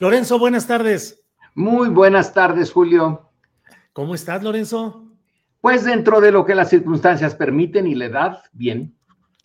Lorenzo, 0.00 0.38
buenas 0.38 0.66
tardes. 0.66 1.22
Muy 1.54 1.90
buenas 1.90 2.32
tardes, 2.32 2.72
Julio. 2.72 3.30
¿Cómo 3.92 4.14
estás, 4.14 4.42
Lorenzo? 4.42 5.12
Pues 5.60 5.84
dentro 5.84 6.22
de 6.22 6.32
lo 6.32 6.46
que 6.46 6.54
las 6.54 6.70
circunstancias 6.70 7.34
permiten 7.34 7.86
y 7.86 7.94
la 7.94 8.06
edad, 8.06 8.42
bien. 8.54 8.96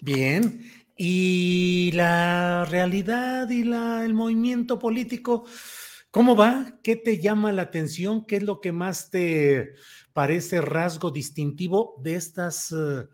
Bien. 0.02 0.62
¿Y 0.96 1.92
la 1.94 2.64
realidad 2.70 3.50
y 3.50 3.66
la, 3.66 4.06
el 4.06 4.14
movimiento 4.14 4.80
político? 4.80 5.46
¿Cómo 6.10 6.38
va? 6.38 6.80
¿Qué 6.82 6.96
te 6.96 7.20
llama 7.20 7.52
la 7.52 7.64
atención? 7.64 8.26
¿Qué 8.26 8.38
es 8.38 8.44
lo 8.44 8.62
que 8.62 8.72
más 8.72 9.10
te 9.10 9.74
parece 10.14 10.62
rasgo 10.62 11.12
distintivo 11.12 11.96
de 12.02 12.16
estas... 12.16 12.72
eh, 12.72 13.10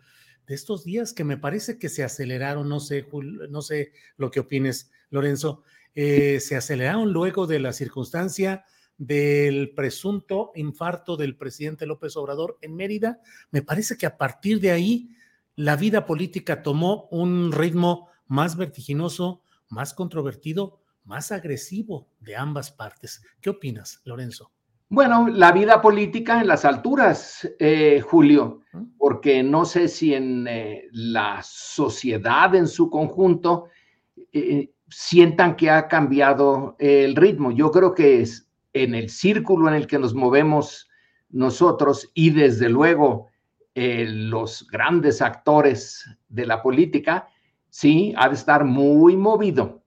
de 0.47 0.55
estos 0.55 0.83
días 0.83 1.13
que 1.13 1.23
me 1.23 1.37
parece 1.37 1.79
que 1.79 1.87
se 1.87 2.03
aceleraron, 2.03 2.67
no 2.67 2.81
sé, 2.81 3.07
no 3.49 3.61
sé 3.61 3.93
lo 4.17 4.31
que 4.31 4.41
opines, 4.41 4.91
Lorenzo, 5.09 5.63
eh, 5.95 6.39
se 6.39 6.55
aceleraron 6.55 7.11
luego 7.11 7.47
de 7.47 7.59
la 7.59 7.73
circunstancia 7.73 8.65
del 8.97 9.73
presunto 9.73 10.51
infarto 10.55 11.17
del 11.17 11.35
presidente 11.35 11.85
López 11.85 12.15
Obrador 12.17 12.57
en 12.61 12.75
Mérida. 12.75 13.19
Me 13.49 13.61
parece 13.61 13.97
que 13.97 14.05
a 14.05 14.17
partir 14.17 14.59
de 14.59 14.71
ahí 14.71 15.09
la 15.55 15.75
vida 15.75 16.05
política 16.05 16.61
tomó 16.61 17.07
un 17.11 17.51
ritmo 17.51 18.09
más 18.27 18.55
vertiginoso, 18.55 19.43
más 19.69 19.93
controvertido, 19.93 20.81
más 21.03 21.31
agresivo 21.31 22.07
de 22.19 22.35
ambas 22.35 22.71
partes. 22.71 23.23
¿Qué 23.41 23.49
opinas, 23.49 24.01
Lorenzo? 24.05 24.51
Bueno, 24.87 25.29
la 25.29 25.51
vida 25.53 25.81
política 25.81 26.41
en 26.41 26.47
las 26.47 26.65
alturas, 26.65 27.49
eh, 27.59 28.01
Julio, 28.01 28.61
porque 28.97 29.41
no 29.41 29.63
sé 29.63 29.87
si 29.87 30.13
en 30.13 30.45
eh, 30.47 30.83
la 30.91 31.41
sociedad 31.43 32.53
en 32.55 32.67
su 32.67 32.89
conjunto 32.89 33.67
eh, 34.33 34.73
sientan 34.91 35.55
que 35.55 35.69
ha 35.69 35.87
cambiado 35.87 36.75
el 36.77 37.15
ritmo. 37.15 37.51
Yo 37.51 37.71
creo 37.71 37.95
que 37.95 38.21
es 38.21 38.47
en 38.73 38.93
el 38.93 39.09
círculo 39.09 39.67
en 39.67 39.73
el 39.73 39.87
que 39.87 39.97
nos 39.97 40.13
movemos 40.13 40.89
nosotros 41.29 42.11
y 42.13 42.29
desde 42.29 42.69
luego 42.69 43.29
eh, 43.73 44.05
los 44.07 44.67
grandes 44.69 45.21
actores 45.21 46.05
de 46.27 46.45
la 46.45 46.61
política, 46.61 47.27
sí, 47.69 48.13
ha 48.17 48.27
de 48.27 48.35
estar 48.35 48.65
muy 48.65 49.15
movido. 49.15 49.81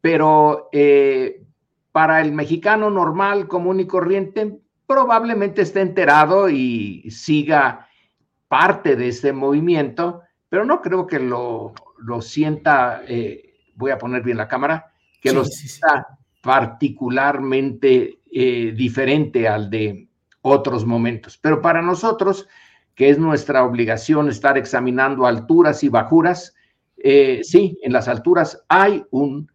Pero 0.00 0.68
eh, 0.72 1.44
para 1.92 2.20
el 2.20 2.32
mexicano 2.32 2.90
normal, 2.90 3.46
común 3.46 3.78
y 3.78 3.86
corriente, 3.86 4.58
probablemente 4.86 5.62
esté 5.62 5.80
enterado 5.80 6.48
y 6.50 7.08
siga 7.10 7.88
parte 8.48 8.96
de 8.96 9.08
este 9.08 9.32
movimiento, 9.32 10.22
pero 10.48 10.64
no 10.64 10.82
creo 10.82 11.06
que 11.06 11.20
lo, 11.20 11.72
lo 11.98 12.20
sienta, 12.20 13.02
eh, 13.06 13.51
voy 13.74 13.90
a 13.90 13.98
poner 13.98 14.22
bien 14.22 14.36
la 14.36 14.48
cámara, 14.48 14.92
que 15.20 15.30
Sí, 15.30 15.34
lo 15.34 15.44
sí, 15.44 15.52
sí. 15.52 15.68
sienta 15.68 16.18
particularmente 16.42 18.18
eh, 18.30 18.72
diferente 18.76 19.46
al 19.48 19.70
de 19.70 20.08
otros 20.42 20.84
momentos. 20.84 21.38
Pero 21.38 21.62
para 21.62 21.82
nosotros, 21.82 22.48
que 22.94 23.10
es 23.10 23.18
nuestra 23.18 23.64
obligación 23.64 24.28
estar 24.28 24.58
examinando 24.58 25.26
alturas 25.26 25.82
y 25.82 25.88
bajuras, 25.88 26.54
eh, 27.04 27.40
sí, 27.42 27.78
en 27.82 27.92
las 27.92 28.06
alturas 28.08 28.62
hay 28.68 29.04
un 29.10 29.50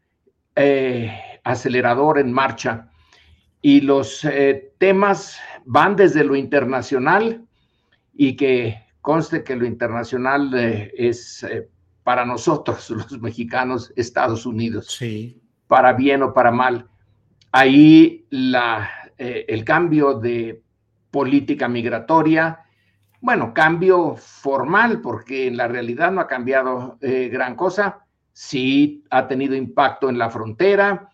eh, 0.55 1.11
acelerador 1.43 2.19
en 2.19 2.31
marcha 2.31 2.89
y 3.61 3.81
los 3.81 4.25
eh, 4.25 4.73
temas 4.77 5.37
van 5.65 5.95
desde 5.95 6.23
lo 6.23 6.35
internacional 6.35 7.45
y 8.13 8.35
que 8.35 8.83
conste 9.01 9.43
que 9.43 9.55
lo 9.55 9.65
internacional 9.65 10.53
es 10.53 11.45
para 12.07 12.23
nosotros, 12.25 12.89
los 12.91 13.19
mexicanos, 13.19 13.91
Estados 13.97 14.45
Unidos, 14.45 14.85
Sí. 14.97 15.41
para 15.67 15.91
bien 15.91 16.23
o 16.23 16.33
para 16.33 16.51
mal. 16.51 16.87
Ahí 17.51 18.25
la, 18.29 18.89
eh, 19.17 19.43
el 19.49 19.65
cambio 19.65 20.13
de 20.13 20.63
política 21.11 21.67
migratoria, 21.67 22.61
bueno, 23.19 23.53
cambio 23.53 24.15
formal, 24.15 25.01
porque 25.01 25.47
en 25.47 25.57
la 25.57 25.67
realidad 25.67 26.09
no 26.13 26.21
ha 26.21 26.27
cambiado 26.27 26.97
eh, 27.01 27.27
gran 27.27 27.57
cosa, 27.57 28.05
sí 28.31 29.03
ha 29.09 29.27
tenido 29.27 29.53
impacto 29.53 30.07
en 30.09 30.17
la 30.17 30.29
frontera, 30.29 31.09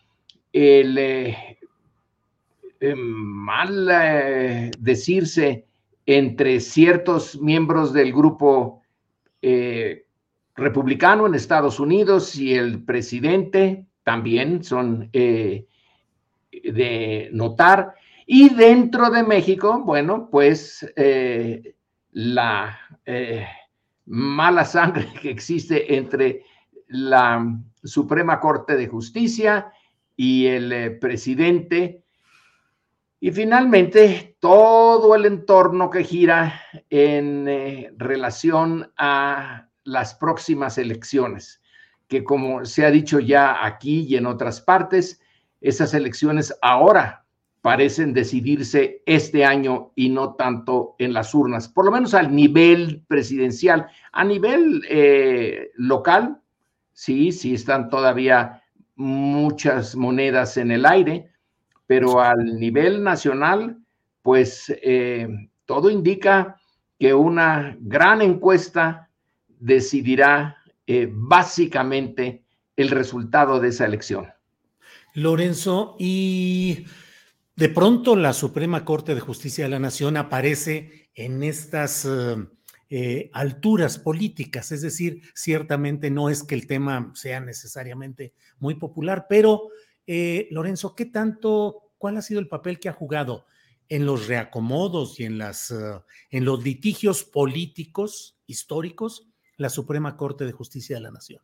el 0.52 0.96
eh, 1.00 1.58
mal 2.96 4.72
decirse 4.78 5.66
entre 6.06 6.60
ciertos 6.60 7.42
miembros 7.42 7.94
del 7.94 8.14
grupo 8.14 8.84
eh, 9.42 10.04
republicano 10.56 11.26
en 11.26 11.36
Estados 11.36 11.80
Unidos 11.80 12.36
y 12.36 12.54
el 12.54 12.84
presidente 12.84 13.86
también 14.04 14.64
son 14.64 15.10
eh, 15.14 15.66
de 16.52 17.30
notar. 17.32 17.96
Y 18.26 18.50
dentro 18.50 19.10
de 19.10 19.24
México, 19.24 19.82
bueno, 19.84 20.30
pues 20.30 20.86
eh, 20.96 21.76
la 22.12 22.78
eh, 23.06 23.46
mala 24.06 24.66
sangre 24.66 25.08
que 25.22 25.30
existe 25.30 25.96
entre 25.96 26.44
la 26.88 27.60
Suprema 27.84 28.40
Corte 28.40 28.76
de 28.76 28.88
Justicia 28.88 29.72
y 30.16 30.46
el 30.46 31.00
presidente. 31.00 32.04
Y 33.20 33.32
finalmente, 33.32 34.36
todo 34.40 35.16
el 35.16 35.26
entorno 35.26 35.90
que 35.90 36.04
gira 36.04 36.62
en 36.90 37.98
relación 37.98 38.92
a 38.98 39.70
las 39.84 40.16
próximas 40.16 40.78
elecciones, 40.78 41.62
que 42.08 42.24
como 42.24 42.66
se 42.66 42.86
ha 42.86 42.92
dicho 42.92 43.20
ya 43.20 43.66
aquí 43.66 44.02
y 44.02 44.16
en 44.16 44.26
otras 44.26 44.62
partes, 44.62 45.20
esas 45.62 45.94
elecciones 45.94 46.54
ahora 46.62 47.24
parecen 47.64 48.14
decidirse 48.14 49.02
este 49.06 49.46
año 49.46 49.94
y 49.96 50.10
no 50.10 50.34
tanto 50.36 50.96
en 51.00 51.14
las 51.14 51.34
urnas, 51.34 51.70
por 51.70 51.86
lo 51.86 51.92
menos 51.92 52.14
al 52.14 52.36
nivel 52.36 53.06
presidencial. 53.08 53.88
A 54.12 54.26
nivel 54.26 54.84
eh, 54.90 55.72
local, 55.76 56.42
sí, 56.92 57.32
sí 57.32 57.54
están 57.54 57.90
todavía 57.90 58.62
muchas 58.96 59.96
monedas 59.96 60.58
en 60.58 60.72
el 60.72 60.86
aire, 60.86 61.32
pero 61.88 62.20
al 62.20 62.60
nivel 62.60 63.02
nacional, 63.02 63.78
pues 64.22 64.66
eh, 64.84 65.30
todo 65.66 65.90
indica 65.90 66.58
que 67.00 67.14
una 67.14 67.78
gran 67.80 68.22
encuesta 68.22 69.10
decidirá 69.64 70.58
eh, 70.86 71.08
básicamente 71.10 72.44
el 72.76 72.90
resultado 72.90 73.62
de 73.62 73.70
esa 73.70 73.86
elección. 73.86 74.28
Lorenzo, 75.14 75.96
y 75.98 76.86
de 77.56 77.70
pronto 77.70 78.18
la 78.18 78.34
Suprema 78.34 78.84
Corte 78.84 79.16
de 79.16 79.22
Justicia 79.22 79.64
de 79.64 79.70
la 79.70 79.80
Nación 79.80 80.18
aparece 80.18 81.10
en 81.16 81.44
estas 81.44 82.04
eh, 82.04 82.36
eh, 82.90 83.30
alturas 83.32 84.00
políticas, 84.00 84.74
es 84.74 84.82
decir, 84.82 85.22
ciertamente 85.34 86.12
no 86.12 86.30
es 86.30 86.44
que 86.44 86.56
el 86.56 86.68
tema 86.68 87.12
sea 87.16 87.40
necesariamente 87.40 88.34
muy 88.60 88.76
popular, 88.76 89.28
pero 89.30 89.70
Lorenzo, 90.06 90.96
¿qué 90.96 91.06
tanto, 91.06 91.94
cuál 91.98 92.18
ha 92.18 92.22
sido 92.22 92.42
el 92.42 92.50
papel 92.50 92.78
que 92.78 92.90
ha 92.90 92.94
jugado 92.94 93.46
en 93.88 94.06
los 94.06 94.28
reacomodos 94.28 95.18
y 95.22 95.24
en, 95.24 95.38
las, 95.38 95.74
en 96.30 96.44
los 96.44 96.62
litigios 96.62 97.24
políticos 97.24 98.38
históricos 98.46 99.33
la 99.58 99.70
Suprema 99.70 100.18
Corte 100.18 100.46
de 100.46 100.52
Justicia 100.52 100.96
de 100.96 101.02
la 101.02 101.12
Nación? 101.12 101.42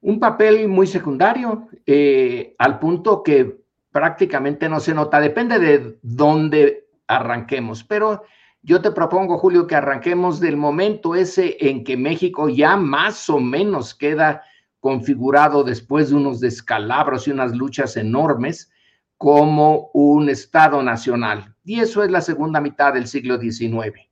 Un 0.00 0.20
papel 0.20 0.68
muy 0.68 0.86
secundario, 0.86 1.68
eh, 1.84 2.54
al 2.58 2.78
punto 2.78 3.22
que 3.22 3.62
prácticamente 3.90 4.68
no 4.68 4.78
se 4.80 4.94
nota. 4.94 5.20
Depende 5.20 5.58
de 5.58 5.98
dónde 6.02 6.88
arranquemos, 7.06 7.82
pero 7.82 8.22
yo 8.62 8.80
te 8.80 8.90
propongo, 8.90 9.38
Julio, 9.38 9.66
que 9.66 9.76
arranquemos 9.76 10.40
del 10.40 10.56
momento 10.56 11.14
ese 11.14 11.56
en 11.60 11.84
que 11.84 11.96
México 11.96 12.48
ya 12.48 12.76
más 12.76 13.28
o 13.30 13.40
menos 13.40 13.94
queda 13.94 14.42
configurado 14.80 15.64
después 15.64 16.10
de 16.10 16.16
unos 16.16 16.40
descalabros 16.40 17.26
y 17.26 17.30
unas 17.30 17.56
luchas 17.56 17.96
enormes 17.96 18.70
como 19.16 19.90
un 19.92 20.28
Estado 20.28 20.82
nacional. 20.82 21.54
Y 21.64 21.80
eso 21.80 22.02
es 22.02 22.10
la 22.10 22.20
segunda 22.20 22.60
mitad 22.60 22.94
del 22.94 23.08
siglo 23.08 23.38
XIX. 23.38 24.07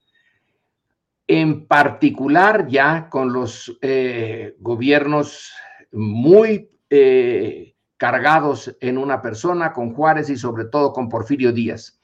En 1.29 1.67
particular 1.67 2.69
ya 2.69 3.09
con 3.09 3.33
los 3.33 3.77
eh, 3.83 4.55
gobiernos 4.61 5.53
muy 5.93 6.71
eh, 6.89 7.75
cargados 7.97 8.77
en 8.81 8.99
una 8.99 9.21
persona, 9.23 9.73
con 9.73 9.93
Juárez 9.95 10.31
y 10.31 10.37
sobre 10.37 10.67
todo 10.67 10.93
con 10.93 11.09
Porfirio 11.09 11.53
Díaz. 11.53 11.99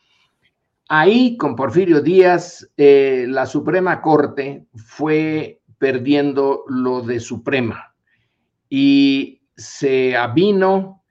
Ahí, 0.88 1.36
con 1.36 1.54
Porfirio 1.54 2.00
Díaz, 2.00 2.68
eh, 2.76 3.26
la 3.28 3.46
Suprema 3.46 4.02
Corte 4.02 4.66
fue 4.74 5.60
perdiendo 5.78 6.64
lo 6.68 7.02
de 7.02 7.20
Suprema 7.20 7.94
y 8.68 9.42
se 9.56 10.16
avino 10.16 11.02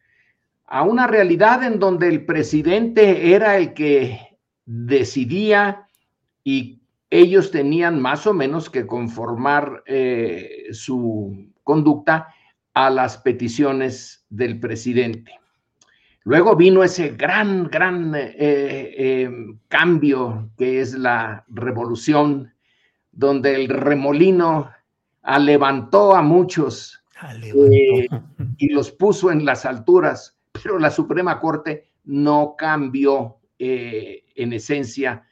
a 0.66 0.84
una 0.84 1.08
realidad 1.08 1.64
en 1.64 1.80
donde 1.80 2.08
el 2.08 2.26
presidente 2.26 3.34
era 3.34 3.58
el 3.58 3.74
que 3.74 4.38
decidía 4.66 5.88
y 6.44 6.81
ellos 7.12 7.52
tenían 7.52 8.02
más 8.02 8.26
o 8.26 8.34
menos 8.34 8.70
que 8.70 8.88
conformar 8.88 9.84
eh, 9.86 10.68
su 10.72 11.52
conducta 11.62 12.34
a 12.74 12.90
las 12.90 13.18
peticiones 13.18 14.26
del 14.30 14.60
presidente. 14.62 15.34
Luego 16.24 16.56
vino 16.56 16.84
ese 16.84 17.10
gran, 17.10 17.66
gran 17.66 18.16
eh, 18.16 18.34
eh, 18.38 19.30
cambio 19.68 20.52
que 20.58 20.80
es 20.80 20.94
la 20.94 21.44
revolución, 21.50 22.54
donde 23.12 23.56
el 23.56 23.68
remolino 23.68 24.72
levantó 25.40 26.16
a 26.16 26.22
muchos 26.22 27.04
y 28.58 28.70
los 28.70 28.92
puso 28.92 29.32
en 29.32 29.44
las 29.44 29.66
alturas, 29.66 30.40
pero 30.54 30.80
la 30.80 30.90
Suprema 30.90 31.42
Corte 31.42 31.90
no 32.06 32.56
cambió 32.58 33.38
en 33.60 34.54
esencia, 34.54 35.28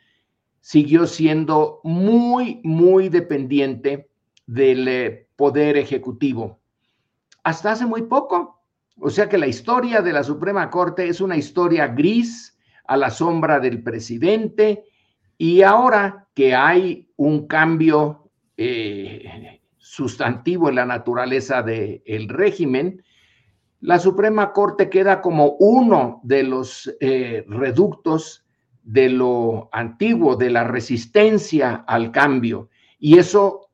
siguió 0.61 1.07
siendo 1.07 1.79
muy, 1.83 2.61
muy 2.63 3.09
dependiente 3.09 4.09
del 4.45 5.27
poder 5.35 5.77
ejecutivo 5.77 6.59
hasta 7.43 7.71
hace 7.71 7.85
muy 7.85 8.03
poco. 8.03 8.61
O 9.01 9.09
sea 9.09 9.29
que 9.29 9.37
la 9.37 9.47
historia 9.47 10.01
de 10.01 10.13
la 10.13 10.23
Suprema 10.23 10.69
Corte 10.69 11.07
es 11.07 11.21
una 11.21 11.37
historia 11.37 11.87
gris 11.87 12.57
a 12.85 12.97
la 12.97 13.09
sombra 13.09 13.59
del 13.59 13.81
presidente 13.81 14.83
y 15.37 15.61
ahora 15.61 16.27
que 16.33 16.53
hay 16.53 17.09
un 17.15 17.47
cambio 17.47 18.29
eh, 18.57 19.61
sustantivo 19.77 20.69
en 20.69 20.75
la 20.75 20.85
naturaleza 20.85 21.63
del 21.63 22.27
régimen, 22.27 23.03
la 23.79 23.99
Suprema 23.99 24.51
Corte 24.51 24.89
queda 24.89 25.21
como 25.21 25.55
uno 25.59 26.19
de 26.23 26.43
los 26.43 26.93
eh, 26.99 27.45
reductos 27.47 28.45
de 28.89 29.07
lo 29.07 29.69
antiguo, 29.71 30.35
de 30.35 30.49
la 30.49 30.63
resistencia 30.63 31.83
al 31.87 32.11
cambio. 32.11 32.69
Y 32.97 33.19
eso 33.19 33.69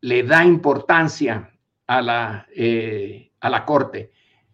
le 0.00 0.24
da 0.24 0.44
importancia 0.44 1.52
a 1.86 2.02
la, 2.02 2.48
eh, 2.52 3.30
a 3.38 3.48
la 3.48 3.64
Corte, 3.64 4.10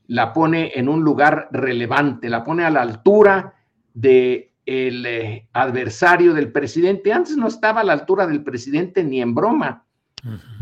la 0.08 0.34
pone 0.34 0.72
en 0.74 0.90
un 0.90 1.02
lugar 1.02 1.48
relevante, 1.50 2.28
la 2.28 2.44
pone 2.44 2.62
a 2.62 2.70
la 2.70 2.82
altura 2.82 3.54
del 3.94 4.50
el 4.66 5.06
eh, 5.06 5.48
adversario 5.54 6.34
del 6.34 6.52
presidente. 6.52 7.10
Antes 7.10 7.38
no 7.38 7.48
estaba 7.48 7.80
a 7.80 7.84
la 7.84 7.94
altura 7.94 8.26
del 8.26 8.44
presidente 8.44 9.02
ni 9.02 9.22
en 9.22 9.34
broma, 9.34 9.86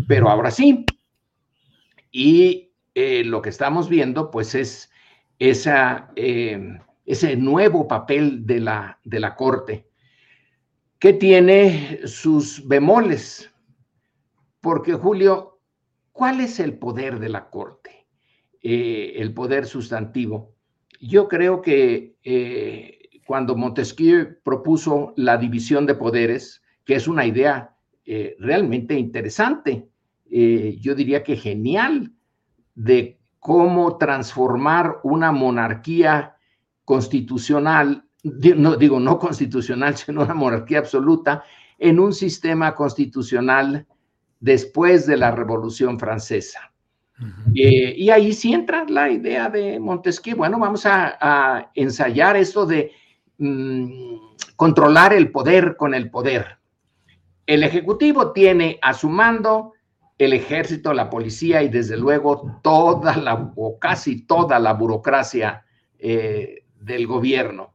pero 0.06 0.30
ahora 0.30 0.52
sí. 0.52 0.86
Y 2.12 2.70
eh, 2.94 3.24
lo 3.24 3.42
que 3.42 3.50
estamos 3.50 3.88
viendo, 3.88 4.30
pues, 4.30 4.54
es 4.54 4.92
esa, 5.40 6.12
ese 7.04 7.36
nuevo 7.36 7.88
papel 7.88 8.46
de 8.46 8.60
la, 8.60 8.98
de 9.04 9.20
la 9.20 9.34
Corte, 9.34 9.88
que 10.98 11.12
tiene 11.12 12.00
sus 12.06 12.66
bemoles, 12.66 13.50
porque 14.60 14.92
Julio, 14.92 15.50
¿Cuál 16.20 16.40
es 16.40 16.60
el 16.60 16.78
poder 16.78 17.18
de 17.18 17.30
la 17.30 17.48
Corte? 17.48 18.06
Eh, 18.62 19.14
el 19.16 19.32
poder 19.32 19.64
sustantivo. 19.64 20.54
Yo 21.00 21.28
creo 21.28 21.62
que 21.62 22.18
eh, 22.22 23.08
cuando 23.26 23.56
Montesquieu 23.56 24.36
propuso 24.42 25.14
la 25.16 25.38
división 25.38 25.86
de 25.86 25.94
poderes, 25.94 26.62
que 26.84 26.94
es 26.94 27.08
una 27.08 27.24
idea 27.24 27.74
eh, 28.04 28.36
realmente 28.38 28.98
interesante, 28.98 29.88
yo 30.30 30.94
diría 30.94 31.24
que 31.24 31.36
genial, 31.36 32.12
de 32.74 33.18
cómo 33.38 33.96
transformar 33.96 34.98
una 35.02 35.32
monarquía 35.32 36.36
constitucional, 36.90 38.02
no 38.56 38.74
digo 38.74 38.98
no 38.98 39.16
constitucional, 39.16 39.96
sino 39.96 40.24
una 40.24 40.34
monarquía 40.34 40.80
absoluta, 40.80 41.44
en 41.78 42.00
un 42.00 42.12
sistema 42.12 42.74
constitucional 42.74 43.86
después 44.40 45.06
de 45.06 45.16
la 45.16 45.30
Revolución 45.30 46.00
Francesa. 46.00 46.72
Eh, 47.54 47.94
y 47.96 48.10
ahí 48.10 48.32
sí 48.32 48.52
entra 48.52 48.84
la 48.88 49.08
idea 49.08 49.48
de 49.48 49.78
Montesquieu. 49.78 50.36
Bueno, 50.36 50.58
vamos 50.58 50.84
a, 50.84 51.70
ensayar 51.76 52.36
esto 52.36 52.66
de 52.66 52.90
mm, 53.38 54.16
controlar 54.56 55.12
el 55.12 55.30
poder 55.30 55.76
con 55.76 55.94
el 55.94 56.10
poder. 56.10 56.58
El 57.46 57.62
Ejecutivo 57.62 58.32
tiene 58.32 58.80
a 58.82 58.94
su 58.94 59.08
mando 59.08 59.74
el 60.18 60.32
ejército, 60.32 60.92
la 60.92 61.08
policía 61.08 61.62
y 61.62 61.68
desde 61.68 61.96
luego 61.96 62.58
toda 62.62 63.16
la 63.16 63.52
o 63.54 63.78
casi 63.78 64.26
toda 64.26 64.58
la 64.58 64.72
burocracia 64.72 65.64
eh, 66.02 66.59
del 66.80 67.06
gobierno. 67.06 67.74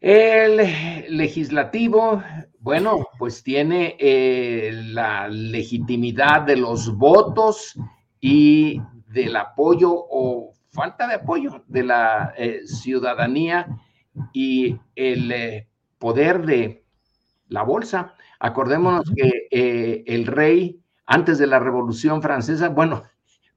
El 0.00 0.56
legislativo 1.16 2.22
bueno, 2.62 3.08
pues 3.18 3.42
tiene 3.42 3.96
eh, 3.98 4.70
la 4.72 5.26
legitimidad 5.26 6.42
de 6.42 6.56
los 6.56 6.96
votos 6.96 7.76
y 8.20 8.80
del 9.08 9.34
apoyo 9.34 9.90
o 9.92 10.52
falta 10.70 11.08
de 11.08 11.14
apoyo 11.14 11.64
de 11.66 11.82
la 11.82 12.32
eh, 12.38 12.60
ciudadanía 12.64 13.66
y 14.32 14.78
el 14.94 15.32
eh, 15.32 15.68
poder 15.98 16.46
de 16.46 16.84
la 17.48 17.64
bolsa. 17.64 18.14
Acordémonos 18.38 19.10
que 19.10 20.04
el 20.06 20.26
rey, 20.26 20.80
antes 21.04 21.38
de 21.38 21.48
la 21.48 21.58
Revolución 21.58 22.22
Francesa, 22.22 22.68
bueno, 22.68 23.02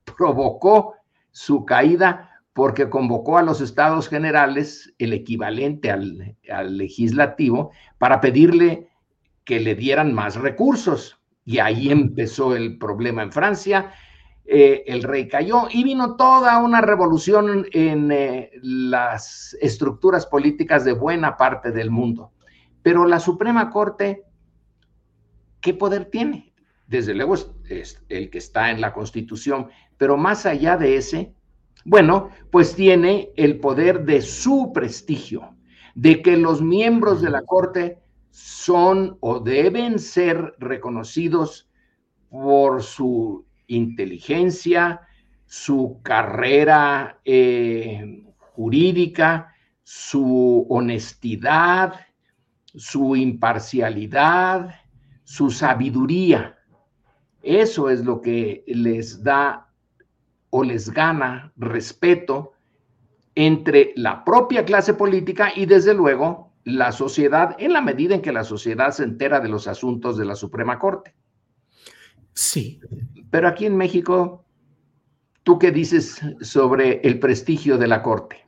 provocó 0.18 0.96
su 1.30 1.64
caída 1.64 2.35
porque 2.56 2.90
convocó 2.90 3.38
a 3.38 3.44
los 3.44 3.60
estados 3.60 4.08
generales, 4.08 4.96
el 4.98 5.12
equivalente 5.12 5.92
al, 5.92 6.78
legislativo, 6.78 7.72
para 7.98 8.22
pedirle 8.22 8.88
que 9.44 9.60
le 9.60 9.76
dieran 9.76 10.14
más 10.14 10.38
recursos. 10.38 11.20
Y 11.44 11.60
ahí 11.60 11.92
empezó 11.92 12.56
el 12.56 12.78
problema 12.78 13.24
en 13.24 13.34
Francia. 13.34 13.92
Eh, 14.46 14.86
el 14.88 15.04
rey 15.04 15.28
cayó 15.28 15.68
y 15.70 15.84
vino 15.84 16.16
toda 16.16 16.58
una 16.60 16.80
revolución 16.80 17.68
en 17.74 18.10
eh, 18.14 18.52
las 18.62 19.58
estructuras 19.60 20.26
políticas 20.26 20.86
de 20.86 20.94
buena 20.94 21.36
parte 21.36 21.74
del 21.74 21.92
mundo. 21.92 22.32
Pero 22.82 23.06
la 23.06 23.20
Suprema 23.20 23.70
Corte, 23.70 24.24
¿qué 25.60 25.74
poder 25.74 26.06
tiene? 26.06 26.54
Desde 26.88 27.16
luego 27.16 27.36
es 27.68 28.02
el 28.08 28.30
que 28.30 28.38
está 28.38 28.72
en 28.72 28.80
la 28.80 28.94
Constitución, 28.94 29.68
pero 29.98 30.16
más 30.16 30.46
allá 30.46 30.78
de 30.78 30.96
ese, 30.96 31.36
bueno, 31.86 32.30
pues 32.52 32.76
tiene 32.76 33.30
el 33.38 33.60
poder 33.60 34.06
de 34.06 34.22
su 34.22 34.72
prestigio, 34.74 35.56
de 35.94 36.24
que 36.24 36.36
los 36.36 36.62
miembros 36.62 37.22
de 37.22 37.30
la 37.30 37.44
Corte 37.44 38.00
son 38.32 39.18
o 39.22 39.40
deben 39.40 40.00
ser 40.00 40.56
reconocidos 40.58 41.70
por 42.30 42.82
su 42.82 43.46
inteligencia, 43.68 45.02
su 45.46 46.00
carrera 46.02 47.20
eh, 47.24 48.26
jurídica, 48.56 49.54
su 49.84 50.66
honestidad, 50.68 51.94
su 52.74 53.16
imparcialidad, 53.16 54.74
su 55.24 55.52
sabiduría. 55.52 56.58
Eso 57.44 57.92
es 57.92 58.04
lo 58.04 58.22
que 58.22 58.64
les 58.66 59.24
da 59.24 59.65
o 60.50 60.64
les 60.64 60.90
gana 60.90 61.52
respeto 61.58 62.54
entre 63.36 63.94
la 63.96 64.24
propia 64.24 64.66
clase 64.66 64.94
política 64.94 65.52
y 65.56 65.66
desde 65.66 65.94
luego 65.94 66.54
la 66.64 66.92
sociedad 66.92 67.56
en 67.60 67.74
la 67.74 67.82
medida 67.82 68.16
en 68.16 68.22
que 68.22 68.32
la 68.32 68.44
sociedad 68.44 68.92
se 68.92 69.04
entera 69.04 69.40
de 69.40 69.50
los 69.50 69.68
asuntos 69.68 70.18
de 70.18 70.26
la 70.26 70.36
Suprema 70.36 70.80
Corte. 70.80 71.14
Sí. 72.34 72.80
Pero 73.30 73.48
aquí 73.48 73.66
en 73.66 73.78
México, 73.78 74.46
¿tú 75.44 75.60
qué 75.60 75.72
dices 75.72 76.20
sobre 76.42 77.02
el 77.02 77.20
prestigio 77.20 77.78
de 77.78 77.88
la 77.88 78.02
Corte? 78.02 78.46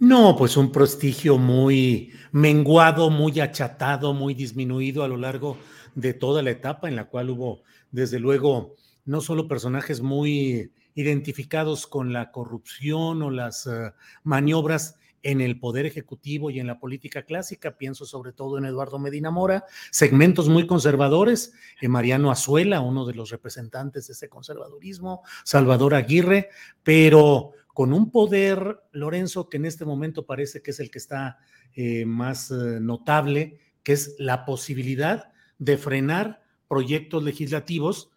No, 0.00 0.36
pues 0.36 0.56
un 0.56 0.70
prestigio 0.70 1.38
muy 1.38 2.12
menguado, 2.30 3.10
muy 3.10 3.40
achatado, 3.40 4.14
muy 4.14 4.32
disminuido 4.32 5.02
a 5.02 5.08
lo 5.08 5.16
largo 5.16 5.58
de 5.94 6.14
toda 6.14 6.42
la 6.42 6.50
etapa 6.50 6.88
en 6.88 6.94
la 6.94 7.08
cual 7.08 7.30
hubo, 7.30 7.62
desde 7.90 8.20
luego, 8.20 8.76
no 9.04 9.20
solo 9.20 9.48
personajes 9.48 10.00
muy 10.00 10.70
identificados 10.98 11.86
con 11.86 12.12
la 12.12 12.32
corrupción 12.32 13.22
o 13.22 13.30
las 13.30 13.66
uh, 13.68 13.92
maniobras 14.24 14.96
en 15.22 15.40
el 15.40 15.60
poder 15.60 15.86
ejecutivo 15.86 16.50
y 16.50 16.58
en 16.58 16.66
la 16.66 16.80
política 16.80 17.22
clásica, 17.22 17.78
pienso 17.78 18.04
sobre 18.04 18.32
todo 18.32 18.58
en 18.58 18.64
Eduardo 18.64 18.98
Medina 18.98 19.30
Mora, 19.30 19.64
segmentos 19.92 20.48
muy 20.48 20.66
conservadores, 20.66 21.52
en 21.80 21.92
Mariano 21.92 22.32
Azuela, 22.32 22.80
uno 22.80 23.06
de 23.06 23.14
los 23.14 23.30
representantes 23.30 24.08
de 24.08 24.14
ese 24.14 24.28
conservadurismo, 24.28 25.22
Salvador 25.44 25.94
Aguirre, 25.94 26.48
pero 26.82 27.52
con 27.72 27.92
un 27.92 28.10
poder, 28.10 28.80
Lorenzo, 28.90 29.48
que 29.48 29.58
en 29.58 29.66
este 29.66 29.84
momento 29.84 30.26
parece 30.26 30.62
que 30.62 30.72
es 30.72 30.80
el 30.80 30.90
que 30.90 30.98
está 30.98 31.38
eh, 31.74 32.06
más 32.06 32.50
eh, 32.50 32.80
notable, 32.80 33.60
que 33.84 33.92
es 33.92 34.16
la 34.18 34.44
posibilidad 34.44 35.30
de 35.58 35.78
frenar 35.78 36.42
proyectos 36.66 37.22
legislativos 37.22 38.10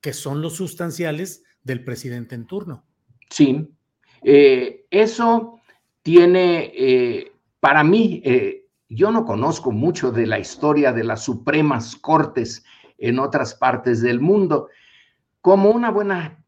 que 0.00 0.12
son 0.12 0.42
los 0.42 0.56
sustanciales 0.56 1.44
del 1.64 1.82
presidente 1.82 2.34
en 2.34 2.46
turno. 2.46 2.84
Sí, 3.30 3.68
eh, 4.22 4.86
eso 4.90 5.60
tiene, 6.02 6.72
eh, 6.74 7.32
para 7.58 7.82
mí, 7.82 8.22
eh, 8.24 8.66
yo 8.88 9.10
no 9.10 9.24
conozco 9.24 9.72
mucho 9.72 10.12
de 10.12 10.26
la 10.26 10.38
historia 10.38 10.92
de 10.92 11.04
las 11.04 11.24
Supremas 11.24 11.96
Cortes 11.96 12.64
en 12.98 13.18
otras 13.18 13.54
partes 13.54 14.02
del 14.02 14.20
mundo. 14.20 14.68
Como 15.40 15.70
una 15.70 15.90
buena 15.90 16.44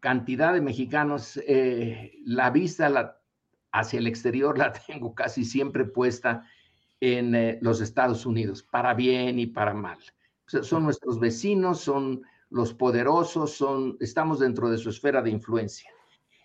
cantidad 0.00 0.54
de 0.54 0.60
mexicanos, 0.60 1.38
la 2.24 2.50
vista 2.50 3.18
hacia 3.72 3.98
el 3.98 4.06
exterior 4.06 4.56
la 4.58 4.72
tengo 4.86 5.14
casi 5.14 5.44
siempre 5.44 5.84
puesta 5.84 6.44
en 7.00 7.58
los 7.60 7.80
Estados 7.80 8.24
Unidos, 8.24 8.62
para 8.62 8.94
bien 8.94 9.38
y 9.38 9.46
para 9.46 9.74
mal. 9.74 9.98
Son 10.46 10.84
nuestros 10.84 11.18
vecinos, 11.18 11.80
son 11.80 12.22
los 12.52 12.74
poderosos, 12.74 13.52
son, 13.52 13.96
estamos 14.00 14.38
dentro 14.38 14.70
de 14.70 14.78
su 14.78 14.90
esfera 14.90 15.22
de 15.22 15.30
influencia. 15.30 15.90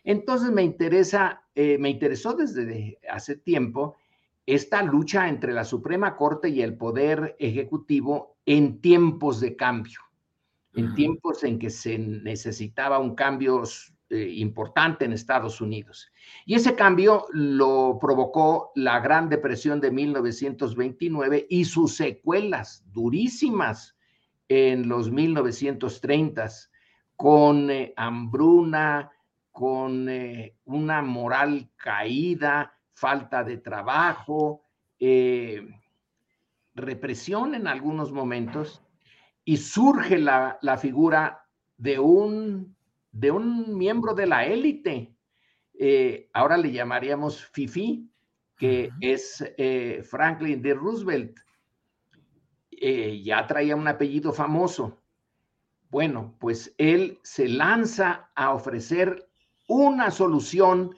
Entonces 0.04 0.52
me 0.52 0.64
interesa, 0.64 1.44
eh, 1.54 1.78
me 1.78 1.90
interesó 1.90 2.34
desde 2.34 2.98
hace 3.12 3.36
tiempo 3.36 3.98
esta 4.46 4.82
lucha 4.82 5.28
entre 5.28 5.52
la 5.52 5.66
Suprema 5.66 6.16
Corte 6.16 6.48
y 6.48 6.62
el 6.62 6.78
Poder 6.78 7.36
Ejecutivo 7.38 8.38
en 8.46 8.80
tiempos 8.80 9.42
de 9.42 9.58
cambio, 9.58 10.00
en 10.74 10.96
tiempos 10.96 11.44
en 11.44 11.60
que 11.60 11.70
se 11.70 11.98
necesitaba 11.98 13.00
un 13.00 13.14
cambio 13.14 13.64
eh, 14.10 14.32
importante 14.38 15.04
en 15.04 15.12
Estados 15.12 15.60
Unidos. 15.60 16.10
Y 16.46 16.56
ese 16.56 16.76
cambio 16.76 17.26
lo 17.34 17.98
provocó 18.00 18.72
la 18.76 19.02
Gran 19.02 19.28
Depresión 19.28 19.82
de 19.82 19.92
1929 19.92 21.48
y 21.50 21.66
sus 21.66 21.98
secuelas 21.98 22.86
durísimas 22.94 23.97
en 24.50 24.88
los 24.88 25.12
1930s, 25.12 26.70
con 27.16 27.70
eh, 27.70 27.94
hambruna, 27.98 29.12
con 29.51 30.08
eh, 30.08 30.56
una 30.66 31.01
moral 31.01 31.72
caída, 31.75 32.74
falta 32.94 33.44
de 33.44 33.58
trabajo, 33.58 34.63
eh, 35.00 35.68
represión 36.75 37.56
en 37.56 37.68
algunos 37.68 38.12
momentos, 38.12 38.84
y 39.44 39.58
surge 39.58 40.20
la, 40.20 40.60
la 40.62 40.77
figura 40.77 41.44
de 41.77 42.00
un, 42.00 42.75
de 43.12 43.32
un 43.32 43.77
miembro 43.77 44.13
de 44.13 44.27
la 44.27 44.46
élite. 44.46 45.13
Ahora 46.34 46.58
le 46.58 46.72
llamaríamos 46.72 47.46
FIFI, 47.46 48.10
que 48.58 48.89
es 49.00 49.44
Franklin 50.10 50.62
D. 50.62 50.74
Roosevelt. 50.74 51.39
Eh, 52.80 53.24
ya 53.24 53.48
traía 53.48 53.76
un 53.76 53.88
apellido 53.88 54.32
famoso. 54.32 55.00
Bueno, 55.90 56.36
pues 56.40 56.76
él 56.78 57.20
se 57.24 57.48
lanza 57.48 58.30
a 58.36 58.54
ofrecer 58.54 59.28
una 59.68 60.12
solución 60.12 60.96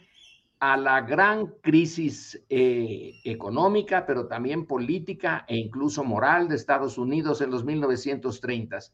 a 0.60 0.76
la 0.76 1.00
gran 1.02 1.48
crisis 1.62 2.44
eh, 2.50 3.22
económica, 3.24 4.06
pero 4.06 4.28
también 4.28 4.66
política 4.66 5.46
e 5.48 5.56
incluso 5.56 6.04
moral 6.04 6.50
de 6.50 6.56
Estados 6.56 6.98
Unidos 6.98 7.40
en 7.40 7.52
los 7.52 7.66
1930s. 7.66 8.92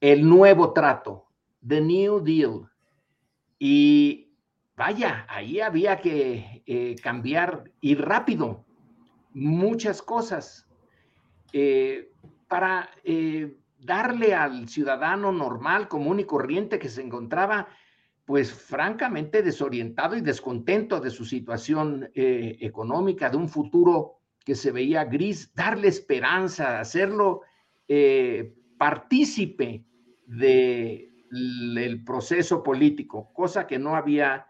El 0.00 0.28
nuevo 0.28 0.72
trato, 0.72 1.26
The 1.64 1.80
New 1.80 2.20
Deal. 2.20 2.68
Y 3.60 4.32
vaya, 4.76 5.24
ahí 5.28 5.60
había 5.60 6.00
que 6.00 6.64
eh, 6.66 6.96
cambiar 7.00 7.70
y 7.80 7.94
rápido 7.94 8.64
muchas 9.32 10.02
cosas 10.02 10.67
eh, 11.52 12.10
para 12.46 12.90
eh, 13.04 13.56
darle 13.78 14.34
al 14.34 14.68
ciudadano 14.68 15.32
normal, 15.32 15.88
común 15.88 16.20
y 16.20 16.24
corriente 16.24 16.78
que 16.78 16.88
se 16.88 17.02
encontraba 17.02 17.68
pues 18.24 18.52
francamente 18.52 19.42
desorientado 19.42 20.14
y 20.16 20.20
descontento 20.20 21.00
de 21.00 21.10
su 21.10 21.24
situación 21.24 22.10
eh, 22.14 22.58
económica, 22.60 23.30
de 23.30 23.38
un 23.38 23.48
futuro 23.48 24.20
que 24.44 24.54
se 24.54 24.70
veía 24.70 25.04
gris, 25.04 25.54
darle 25.54 25.88
esperanza, 25.88 26.80
hacerlo 26.80 27.42
partícipe 28.76 29.86
del 30.26 32.04
proceso 32.04 32.62
político, 32.62 33.32
cosa 33.32 33.66
que 33.66 33.78
no 33.78 33.96
había 33.96 34.46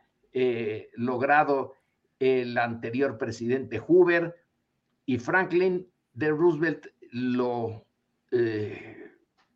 logrado 0.96 1.74
el 2.18 2.58
anterior 2.58 3.16
presidente 3.16 3.78
Hoover. 3.78 4.34
Y 5.06 5.18
Franklin 5.18 5.86
de 6.18 6.30
Roosevelt 6.30 6.86
lo 7.12 7.86
eh, 8.32 9.12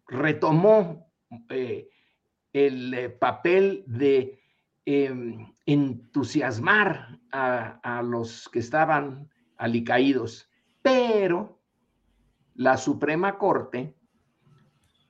retomó 0.06 1.12
eh, 1.48 1.88
el 2.52 2.94
eh, 2.94 3.08
papel 3.10 3.82
de 3.86 4.38
em, 4.84 5.52
entusiasmar 5.66 7.18
a, 7.32 7.80
a, 7.82 8.02
los 8.02 8.48
que 8.48 8.60
estaban 8.60 9.28
alicaídos, 9.56 10.48
pero 10.82 11.60
la 12.54 12.76
Suprema 12.76 13.38
Corte 13.38 13.96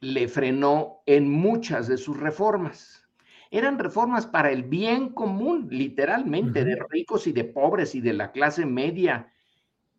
le 0.01 0.29
frenó 0.29 1.03
en 1.05 1.31
muchas 1.31 1.87
de 1.87 1.99
sus 1.99 2.19
reformas. 2.19 3.07
Eran 3.51 3.79
reformas 3.79 4.27
para 4.27 4.51
el 4.51 4.63
bien 4.63 5.11
común, 5.11 5.69
literalmente, 5.71 6.63
uh 6.63 6.65
-huh. 6.65 6.67
de 6.67 6.85
ricos 6.89 7.27
y 7.27 7.33
de 7.33 7.45
pobres 7.45 7.95
y 7.95 8.01
de 8.01 8.15
la 8.15 8.33
clase 8.33 8.65
media, 8.65 9.31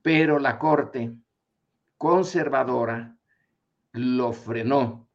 pero 0.02 0.40
la 0.40 0.58
Corte 0.58 1.23
conservadora 2.04 3.16
lo 3.94 4.34
frenó 4.34 5.08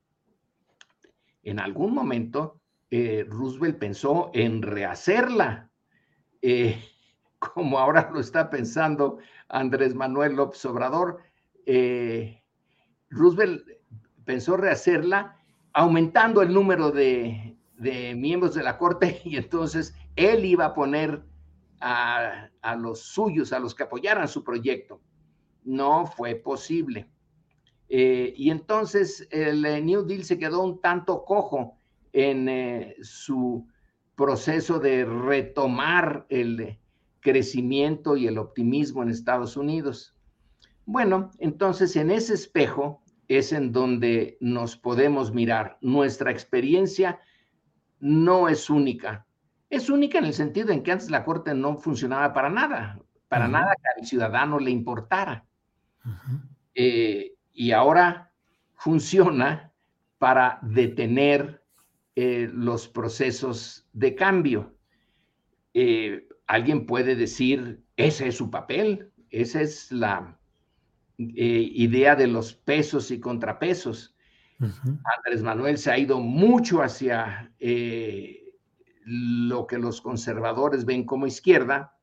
en 1.43 1.61
algún 1.61 1.93
momento 1.93 2.63
eh, 2.91 3.27
Roosevelt 3.29 3.77
pensó 3.79 4.31
en 4.33 4.63
rehacerla, 4.63 5.71
eh, 6.41 6.83
como 7.39 7.79
ahora 7.79 8.09
lo 8.11 8.21
está 8.21 8.49
pensando 8.49 9.19
Andrés 9.51 9.95
Manuel 9.95 10.37
López 10.37 10.65
Obrador. 10.65 11.19
Eh, 11.67 12.43
Roosevelt 13.11 13.69
pensó 14.25 14.57
rehacerla 14.57 15.37
aumentando 15.75 16.41
el 16.41 16.55
número 16.55 16.91
de, 16.91 17.55
miembros 18.17 18.55
de 18.55 18.63
la 18.63 18.79
Corte 18.79 19.21
y 19.27 19.37
entonces 19.37 19.95
él 20.17 20.47
iba 20.47 20.65
a 20.65 20.75
poner 20.75 21.23
a 21.81 22.77
los 22.79 23.01
suyos, 23.01 23.53
a 23.53 23.59
los 23.59 23.75
que 23.75 23.83
apoyaran 23.83 24.27
su 24.27 24.43
proyecto. 24.43 25.03
No 25.69 26.07
fue 26.07 26.35
posible. 26.35 27.11
Eh, 27.91 28.33
y 28.37 28.51
entonces 28.51 29.29
el 29.31 29.65
eh, 29.67 29.83
New 29.83 30.07
Deal 30.07 30.25
se 30.25 30.39
quedó 30.39 30.63
un 30.63 30.81
tanto 30.81 31.25
cojo 31.27 31.77
en 32.13 32.49
eh, 32.49 32.97
su 33.03 33.67
proceso 34.15 34.79
de 34.79 35.05
retomar 35.05 36.25
el 36.31 36.79
crecimiento 37.21 38.17
y 38.17 38.27
el 38.27 38.39
optimismo 38.39 39.03
en 39.03 39.11
Estados 39.11 39.59
Unidos. 39.59 40.15
Bueno, 40.87 41.31
entonces 41.39 41.97
en 41.97 42.11
ese 42.11 42.33
espejo 42.33 43.03
es 43.29 43.53
en 43.53 43.71
donde 43.71 44.39
nos 44.41 44.75
podemos 44.75 45.35
mirar. 45.35 45.77
Nuestra 45.83 46.31
experiencia 46.31 47.21
no 48.01 48.49
es 48.49 48.71
única. 48.71 49.27
Es 49.69 49.91
única 49.91 50.19
en 50.19 50.25
el 50.25 50.33
sentido 50.33 50.73
en 50.73 50.83
que 50.83 50.93
antes 50.93 51.11
la 51.11 51.27
Corte 51.27 51.53
no 51.53 51.77
funcionaba 51.77 52.33
para 52.33 52.49
nada, 52.49 52.99
para 53.29 53.45
uh 53.45 53.49
-huh. 53.49 53.53
nada 53.53 53.75
que 53.77 54.01
al 54.01 54.07
ciudadano 54.07 54.59
le 54.59 54.71
importara. 54.71 55.45
Uh 56.09 56.11
-huh. 56.11 56.41
eh, 56.75 57.35
y 57.53 57.73
ahora 57.73 58.33
funciona 58.75 59.73
para 60.19 60.59
detener 60.63 61.63
eh, 62.17 62.49
los 62.53 62.89
procesos 62.89 63.87
de 63.93 64.15
cambio. 64.15 64.75
Eh, 65.75 66.27
alguien 66.47 66.87
puede 66.87 67.15
decir, 67.15 67.83
ese 67.97 68.29
es 68.29 68.37
su 68.37 68.51
papel, 68.51 69.13
esa 69.31 69.61
es 69.61 69.93
la 69.93 70.35
idea 71.19 72.15
de 72.15 72.29
los 72.29 72.55
pesos 72.55 73.11
y 73.11 73.19
contrapesos. 73.19 74.15
Andrés 74.61 75.43
Manuel 75.43 75.77
se 75.77 75.91
ha 75.91 75.99
ido 75.99 76.21
mucho 76.21 76.81
hacia 76.81 77.53
lo 79.11 79.67
que 79.67 79.79
los 79.79 80.01
conservadores 80.01 80.85
ven 80.85 81.05
como 81.05 81.27
izquierda 81.27 81.99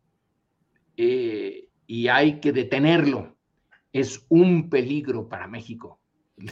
eh, 0.98 1.70
y 1.86 2.08
hay 2.08 2.40
que 2.40 2.52
detenerlo. 2.52 3.35
Es 3.96 4.26
un 4.28 4.70
peligro 4.70 5.30
para 5.30 5.48
México. 5.48 6.02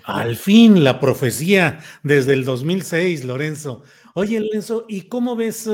Al 0.05 0.37
fin, 0.37 0.81
la 0.81 1.01
profecía 1.01 1.79
desde 2.01 2.31
el 2.31 2.45
2006, 2.45 3.25
Lorenzo. 3.25 3.83
Oye, 4.13 4.39
Lorenzo, 4.39 4.85
¿y 4.87 5.09
cómo 5.09 5.35
ves? 5.35 5.69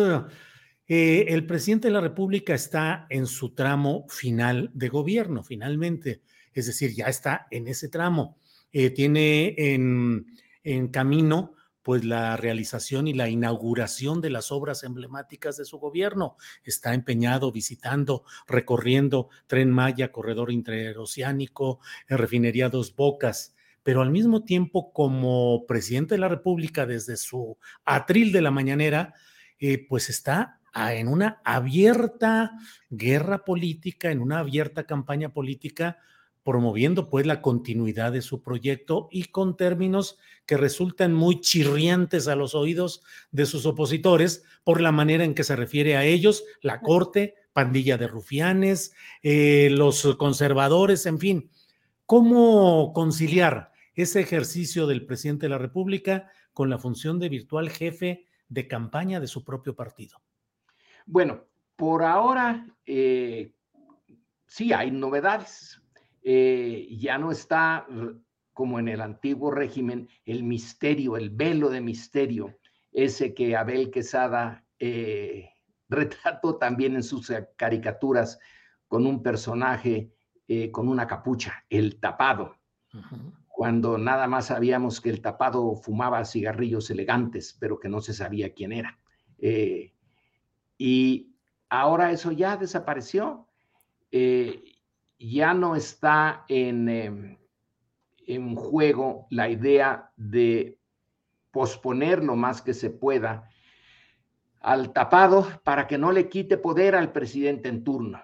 Eh, 0.88 1.26
el 1.28 1.46
presidente 1.46 1.90
de 1.90 1.94
la 1.94 2.02
República 2.02 2.56
está 2.56 3.06
en 3.12 3.28
su 3.28 3.54
tramo 3.54 4.08
final 4.10 4.72
de 4.74 4.90
gobierno, 4.90 5.44
finalmente. 5.44 6.24
Es 6.56 6.66
decir, 6.66 6.96
ya 6.96 7.06
está 7.06 7.46
en 7.52 7.68
ese 7.68 7.88
tramo. 7.88 8.40
tiene 8.72 9.54
en, 9.56 10.26
en 10.64 10.88
camino 10.88 11.54
pues 11.84 12.06
la 12.06 12.38
realización 12.38 13.08
y 13.08 13.14
la 13.14 13.30
inauguración 13.30 14.22
de 14.22 14.30
las 14.30 14.52
obras 14.52 14.84
emblemáticas 14.84 15.58
de 15.58 15.66
su 15.66 15.80
gobierno. 15.80 16.38
Está 16.64 16.94
empeñado 16.94 17.52
visitando, 17.52 18.24
recorriendo 18.48 19.30
Tren 19.48 19.72
Maya, 19.72 20.12
corredor 20.12 20.52
interoceánico, 20.52 21.80
refinería 22.08 22.70
Dos 22.70 22.96
Bocas, 22.96 23.56
pero 23.84 24.02
al 24.02 24.12
mismo 24.12 24.44
tiempo 24.44 24.92
como 24.94 25.66
presidente 25.66 26.16
de 26.16 26.20
la 26.20 26.28
República 26.28 26.86
desde 26.86 27.18
su 27.18 27.58
atril 27.86 28.32
de 28.32 28.42
la 28.42 28.52
mañanera, 28.52 29.14
eh, 29.60 29.86
pues 29.88 30.10
está 30.10 30.60
en 30.76 31.08
una 31.08 31.42
abierta 31.44 32.52
guerra 32.90 33.44
política, 33.44 34.12
en 34.12 34.22
una 34.22 34.40
abierta 34.40 34.86
campaña 34.86 35.30
política 35.30 35.98
promoviendo 36.50 37.12
pues 37.12 37.28
la 37.28 37.44
continuidad 37.44 38.12
de 38.12 38.24
su 38.24 38.42
proyecto 38.42 39.08
y 39.12 39.26
con 39.26 39.56
términos 39.56 40.18
que 40.48 40.58
resultan 40.58 41.14
muy 41.14 41.42
chirriantes 41.42 42.28
a 42.28 42.36
los 42.36 42.56
oídos 42.56 43.04
de 43.30 43.46
sus 43.46 43.68
opositores 43.68 44.44
por 44.64 44.82
la 44.82 44.92
manera 44.92 45.24
en 45.24 45.36
que 45.36 45.44
se 45.44 45.56
refiere 45.56 45.96
a 45.96 46.06
ellos, 46.06 46.44
la 46.64 46.82
corte, 46.82 47.36
pandilla 47.54 48.00
de 48.00 48.08
rufianes, 48.08 48.96
eh, 49.22 49.70
los 49.70 50.16
conservadores, 50.16 51.06
en 51.06 51.20
fin. 51.20 51.52
¿Cómo 52.08 52.94
conciliar 52.94 53.72
ese 53.94 54.20
ejercicio 54.20 54.88
del 54.88 55.06
presidente 55.06 55.46
de 55.46 55.52
la 55.52 55.60
República 55.60 56.32
con 56.52 56.72
la 56.72 56.80
función 56.80 57.20
de 57.20 57.30
virtual 57.30 57.70
jefe 57.70 58.26
de 58.48 58.68
campaña 58.68 59.20
de 59.20 59.28
su 59.28 59.44
propio 59.44 59.76
partido? 59.76 60.20
Bueno, 61.06 61.46
por 61.76 62.02
ahora 62.02 62.66
eh, 62.88 63.54
sí 64.48 64.74
hay 64.74 64.90
novedades 64.90 65.80
eh, 66.24 66.88
ya 66.98 67.18
no 67.18 67.32
está 67.32 67.88
como 68.54 68.80
en 68.80 68.90
el 68.90 69.02
antiguo 69.02 69.52
régimen 69.52 70.10
el 70.26 70.44
misterio, 70.44 71.16
el 71.16 71.30
velo 71.30 71.70
de 71.70 71.82
misterio, 71.82 72.58
ese 72.92 73.34
que 73.34 73.56
Abel 73.56 73.90
Quesada 73.90 74.66
eh, 74.80 75.50
retrató 75.90 76.58
también 76.58 76.96
en 76.96 77.04
sus 77.04 77.32
caricaturas 77.56 78.40
con 78.88 79.06
un 79.06 79.24
personaje 79.24 80.12
eh, 80.48 80.72
con 80.72 80.88
una 80.88 81.06
capucha, 81.06 81.64
el 81.70 82.00
tapado, 82.00 82.56
cuando 83.48 84.00
nada 84.00 84.28
más 84.28 84.48
sabíamos 84.48 85.00
que 85.00 85.12
el 85.12 85.22
tapado 85.22 85.76
fumaba 85.76 86.26
cigarrillos 86.26 86.90
elegantes, 86.90 87.56
pero 87.60 87.80
que 87.80 87.88
no 87.88 88.02
se 88.02 88.14
sabía 88.14 88.54
quién 88.54 88.72
era. 88.72 88.98
y 90.78 91.36
ahora 91.70 92.12
eso 92.12 92.32
ya 92.32 92.58
desapareció 92.58 93.48
ya 95.20 95.54
no 95.54 95.76
está 95.76 96.46
en, 96.48 96.90
em, 96.90 97.38
en 98.26 98.56
juego 98.56 99.28
la 99.30 99.50
idea 99.50 100.12
de 100.16 100.80
posponer 101.52 102.24
lo 102.24 102.36
más 102.36 102.62
que 102.62 102.74
se 102.74 102.90
pueda 102.90 103.50
al 104.62 104.94
tapado 104.94 105.48
para 105.64 105.88
que 105.88 105.98
no 105.98 106.12
le 106.12 106.30
quite 106.30 106.58
poder 106.58 106.96
al 106.96 107.12
presidente 107.12 107.70
en 107.70 107.84
turno. 107.84 108.24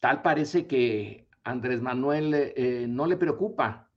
Tal 0.00 0.22
parece 0.22 0.66
que 0.66 1.28
Andrés 1.44 1.80
Manuel 1.80 2.34
eh, 2.34 2.86
no 2.88 3.06
le 3.06 3.16
preocupa 3.16 3.90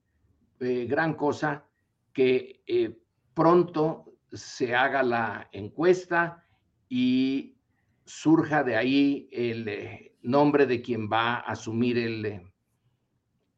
eh, 0.60 0.86
gran 0.86 1.13
cosa 1.13 1.65
que 2.13 2.63
eh, 2.65 2.97
pronto 3.34 4.13
se 4.32 4.75
haga 4.75 5.03
la 5.03 5.47
encuesta 5.51 6.43
y 6.89 7.58
surja 8.06 8.63
de 8.63 8.75
ahí 8.75 9.30
el, 9.32 10.12
nombre 10.28 10.66
de 10.66 10.82
quien 10.82 11.10
va 11.10 11.36
a 11.36 11.52
asumir 11.52 11.98
el, 11.98 12.42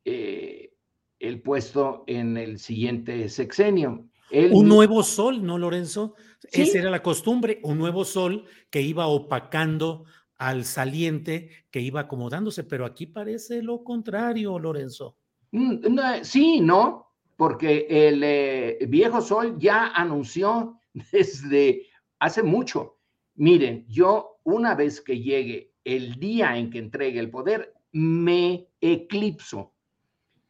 eh, 0.05 0.73
el 1.19 1.41
puesto 1.41 2.03
en 2.07 2.37
el 2.37 2.59
siguiente 2.59 3.27
sexenio. 3.29 4.05
un 4.31 4.67
nuevo 4.67 5.03
sol, 5.03 5.43
¿no, 5.43 5.57
Lorenzo? 5.57 6.15
Esa 6.51 6.79
era 6.79 6.89
la 6.89 7.03
costumbre, 7.03 7.59
un 7.63 7.77
nuevo 7.77 8.05
sol 8.05 8.45
que 8.69 8.81
iba 8.81 9.07
opacando 9.07 10.05
al 10.37 10.63
saliente, 10.63 11.49
que 11.69 11.81
iba 11.81 12.01
acomodándose, 12.01 12.63
pero 12.63 12.85
aquí 12.85 13.05
parece 13.05 13.61
lo 13.61 13.83
contrario, 13.83 14.57
Lorenzo. 14.57 15.17
Mm, 15.51 15.97
sí, 16.21 16.61
no, 16.61 17.13
porque 17.35 17.87
el 17.89 18.21
eh, 18.23 18.77
viejo 18.87 19.21
sol 19.21 19.57
ya 19.59 19.87
anunció 19.87 20.79
desde 21.11 21.87
hace 22.19 22.43
mucho. 22.43 22.97
Miren, 23.35 23.85
yo 23.87 24.39
una 24.43 24.75
vez 24.75 25.01
que 25.01 25.19
llegue 25.19 25.68
el 25.83 26.15
día 26.15 26.57
en 26.57 26.69
que 26.69 26.79
entregue 26.79 27.19
el 27.19 27.29
poder, 27.29 27.73
me 27.91 28.67
eclipso. 28.81 29.73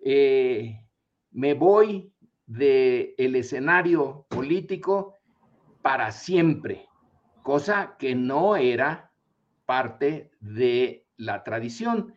Eh, 0.03 0.79
me 1.31 1.53
voy 1.53 2.11
del 2.45 3.13
el 3.17 3.35
escenario 3.35 4.25
político 4.29 5.19
para 5.81 6.11
siempre, 6.11 6.87
cosa 7.43 7.95
que 7.97 8.15
no 8.15 8.55
era 8.55 9.11
parte 9.65 10.31
de 10.39 11.05
la 11.15 11.43
tradición. 11.43 12.15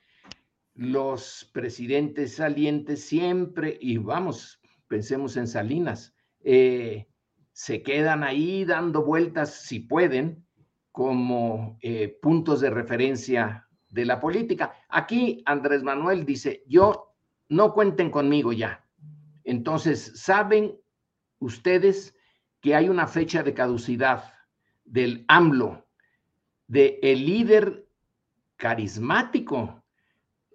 Los 0.74 1.50
presidentes 1.52 2.36
salientes 2.36 3.04
siempre, 3.04 3.76
y 3.80 3.98
vamos, 3.98 4.60
pensemos 4.88 5.36
en 5.36 5.46
Salinas, 5.46 6.14
eh, 6.44 7.06
se 7.52 7.82
quedan 7.82 8.24
ahí 8.24 8.64
dando 8.64 9.04
vueltas 9.04 9.62
si 9.62 9.80
pueden, 9.80 10.46
como 10.92 11.78
eh, 11.80 12.18
puntos 12.20 12.60
de 12.60 12.70
referencia 12.70 13.66
de 13.88 14.04
la 14.04 14.20
política. 14.20 14.74
Aquí 14.88 15.42
Andrés 15.46 15.82
Manuel 15.82 16.24
dice, 16.24 16.62
yo 16.66 17.14
no 17.48 17.72
cuenten 17.72 18.10
conmigo 18.10 18.52
ya. 18.52 18.86
Entonces, 19.44 20.12
¿saben 20.14 20.78
ustedes 21.38 22.14
que 22.60 22.74
hay 22.74 22.88
una 22.88 23.06
fecha 23.06 23.42
de 23.42 23.54
caducidad 23.54 24.34
del 24.84 25.24
AMLO, 25.28 25.86
de 26.68 27.00
el 27.02 27.26
líder 27.26 27.88
carismático? 28.56 29.82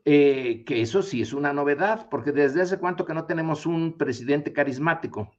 Eh, 0.06 0.64
que 0.66 0.82
eso 0.82 1.02
sí 1.02 1.22
es 1.22 1.34
una 1.34 1.52
novedad, 1.52 2.08
porque 2.10 2.32
desde 2.32 2.62
hace 2.62 2.80
cuánto 2.80 3.06
que 3.06 3.14
no 3.14 3.26
tenemos 3.26 3.66
un 3.66 3.98
presidente 3.98 4.54
carismático. 4.54 5.34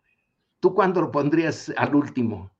¿Tú 0.60 0.74
cuándo 0.74 1.00
lo 1.00 1.10
pondrías 1.10 1.72
al 1.76 1.94
último? 1.94 2.50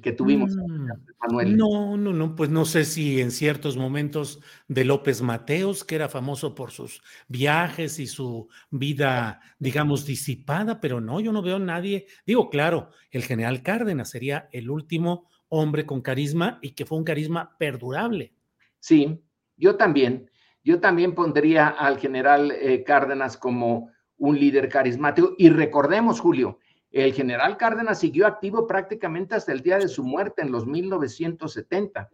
que 0.00 0.12
tuvimos, 0.12 0.56
mm, 0.56 0.81
Manuel. 1.20 1.56
No, 1.56 1.96
no, 1.96 2.12
no, 2.12 2.34
pues 2.34 2.50
no 2.50 2.64
sé 2.64 2.84
si 2.84 3.20
en 3.20 3.30
ciertos 3.30 3.76
momentos 3.76 4.40
de 4.68 4.84
López 4.84 5.22
Mateos, 5.22 5.84
que 5.84 5.94
era 5.94 6.08
famoso 6.08 6.54
por 6.54 6.70
sus 6.70 7.02
viajes 7.28 7.98
y 7.98 8.06
su 8.06 8.48
vida, 8.70 9.40
digamos, 9.58 10.06
disipada, 10.06 10.80
pero 10.80 11.00
no, 11.00 11.20
yo 11.20 11.32
no 11.32 11.42
veo 11.42 11.56
a 11.56 11.60
nadie. 11.60 12.06
Digo, 12.26 12.50
claro, 12.50 12.90
el 13.10 13.24
general 13.24 13.62
Cárdenas 13.62 14.10
sería 14.10 14.48
el 14.52 14.70
último 14.70 15.28
hombre 15.48 15.84
con 15.84 16.00
carisma 16.00 16.58
y 16.62 16.70
que 16.70 16.86
fue 16.86 16.98
un 16.98 17.04
carisma 17.04 17.56
perdurable. 17.58 18.34
Sí, 18.80 19.22
yo 19.56 19.76
también. 19.76 20.30
Yo 20.64 20.80
también 20.80 21.14
pondría 21.14 21.68
al 21.68 21.98
general 21.98 22.52
eh, 22.52 22.84
Cárdenas 22.84 23.36
como 23.36 23.90
un 24.16 24.38
líder 24.38 24.68
carismático. 24.68 25.34
Y 25.36 25.50
recordemos, 25.50 26.20
Julio, 26.20 26.58
el 26.92 27.14
general 27.14 27.56
Cárdenas 27.56 28.00
siguió 28.00 28.26
activo 28.26 28.66
prácticamente 28.66 29.34
hasta 29.34 29.52
el 29.52 29.62
día 29.62 29.78
de 29.78 29.88
su 29.88 30.04
muerte 30.04 30.42
en 30.42 30.52
los 30.52 30.66
1970. 30.66 32.10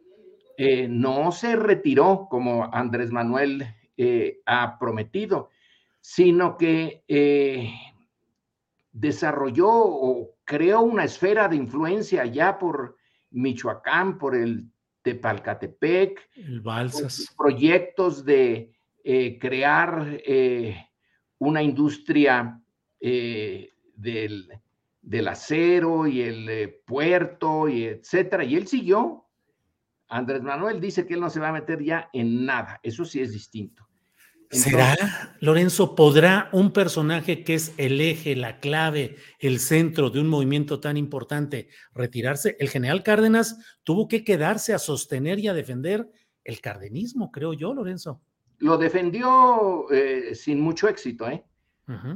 Eh, 0.57 0.87
no 0.89 1.33
se 1.33 1.57
retiró 1.57 2.29
como 2.31 2.69
Andrés 2.73 3.11
Manuel 3.11 3.67
eh, 3.97 4.41
ha 4.47 4.79
prometido, 4.79 5.51
sino 6.01 6.57
que 6.57 7.03
eh, 7.09 7.73
desarrolló 8.93 9.69
o 9.69 10.35
creó 10.45 10.81
una 10.83 11.05
esfera 11.05 11.49
de 11.49 11.57
influencia 11.57 12.25
ya 12.27 12.59
por 12.59 12.97
Michoacán, 13.31 14.17
por 14.19 14.37
el 14.37 14.71
Tepalcatepec, 15.03 16.29
el 16.37 16.61
Balsas. 16.61 17.35
proyectos 17.37 18.25
de 18.25 18.73
crear 19.41 20.21
una 21.39 21.63
industria 21.63 22.61
del 23.01 24.49
del 25.09 25.29
acero 25.29 26.07
y 26.07 26.21
el 26.21 26.49
eh, 26.49 26.83
puerto 26.87 27.69
y 27.69 27.85
etcétera. 27.85 28.45
Y 28.45 28.57
él 28.57 28.67
siguió 28.67 29.29
Andrés 30.09 30.43
Manuel 30.43 30.81
dice 30.81 31.07
que 31.07 31.15
él 31.15 31.21
no 31.21 31.31
se 31.31 31.41
va 31.41 31.49
a 31.49 31.53
meter 31.53 31.83
ya 31.83 32.09
en 32.13 32.47
nada, 32.47 32.81
eso 32.83 33.05
sí 33.05 33.21
es 33.21 33.33
distinto. 33.33 33.87
¿Será, 34.51 34.97
Lorenzo, 35.41 35.95
podrá 35.95 36.49
un 36.53 36.73
personaje 36.73 37.45
que 37.45 37.53
es 37.53 37.75
el 37.77 38.01
eje, 38.01 38.35
la 38.35 38.61
clave, 38.61 39.17
el 39.41 39.61
centro 39.61 40.09
de 40.09 40.21
un 40.21 40.29
movimiento 40.29 40.81
tan 40.81 40.97
importante 40.97 41.69
retirarse? 41.93 42.57
El 42.59 42.71
general 42.71 43.03
Cárdenas 43.03 43.59
tuvo 43.85 44.09
que 44.09 44.25
quedarse 44.25 44.73
a 44.73 44.79
sostener 44.79 45.39
y 45.39 45.49
a 45.49 45.55
defender 45.55 46.09
el 46.45 46.63
cardenismo, 46.63 47.31
creo 47.31 47.53
yo, 47.53 47.75
Lorenzo. 47.75 48.23
Lo 48.57 48.79
defendió 48.79 49.91
eh, 49.91 50.35
sin 50.35 50.61
mucho 50.61 50.89
éxito, 50.89 51.29
¿eh? 51.29 51.45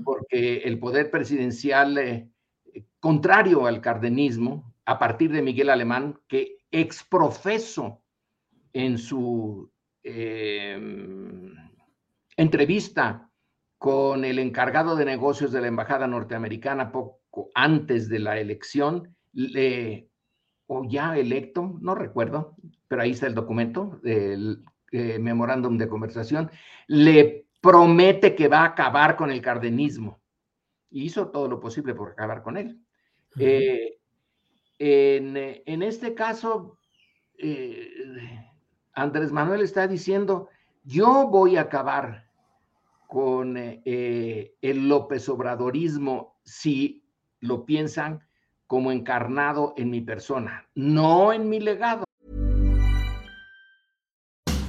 porque 0.05 0.59
el 0.59 0.78
poder 0.78 1.11
presidencial, 1.11 1.98
eh, 1.98 2.31
contrario 3.01 3.67
al 3.67 3.81
cardenismo, 3.81 4.75
a 4.85 4.99
partir 4.99 5.33
de 5.33 5.43
Miguel 5.43 5.71
Alemán, 5.71 6.19
que 6.29 6.59
exprofeso 6.71 8.03
en 8.73 8.99
su 8.99 9.71
em, 10.03 11.55
entrevista 12.37 13.31
con 13.79 14.25
el 14.25 14.39
encargado 14.39 14.97
de 14.97 15.05
negocios 15.05 15.53
de 15.53 15.61
la 15.61 15.67
Embajada 15.67 16.07
Norteamericana 16.07 16.93
poco 16.93 17.51
antes 17.55 18.09
de 18.09 18.19
la 18.21 18.39
elección, 18.39 19.17
o 20.67 20.85
ya 20.89 21.19
electo, 21.19 21.79
no 21.81 21.95
recuerdo, 21.95 22.55
pero 22.89 23.03
ahí 23.03 23.11
está 23.11 23.27
el 23.27 23.35
documento 23.35 24.01
del 24.03 24.65
eh, 24.93 25.19
memorándum 25.19 25.79
de 25.79 25.89
conversación, 25.89 26.51
le 26.87 27.47
promete 27.61 28.35
que 28.35 28.49
va 28.49 28.61
a 28.61 28.67
acabar 28.67 29.17
con 29.17 29.31
el 29.31 29.43
cardenismo. 29.43 30.22
Y 30.92 31.05
hizo 31.05 31.28
todo 31.28 31.48
lo 31.48 31.59
posible 31.59 31.94
por 31.94 32.11
acabar 32.11 32.42
con 32.42 32.57
él. 32.57 32.81
En, 34.78 35.83
este 35.83 36.14
caso, 36.14 36.78
eh, 37.38 37.88
Andrés 38.92 39.33
Manuel 39.33 39.62
está 39.62 39.88
diciendo, 39.88 40.48
yo 40.85 41.28
voy 41.28 41.57
a 41.57 41.62
acabar 41.62 42.28
con 43.07 43.57
eh, 43.57 44.55
el 44.61 44.88
López 44.88 45.28
Obradorismo 45.28 46.38
si 46.44 47.05
lo 47.40 47.64
piensan 47.64 48.26
como 48.66 48.90
encarnado 48.90 49.74
en 49.76 49.90
mi 49.90 50.00
persona, 50.00 50.66
no 50.74 51.33
en 51.33 51.48
mi 51.48 51.61
legado. 51.61 52.05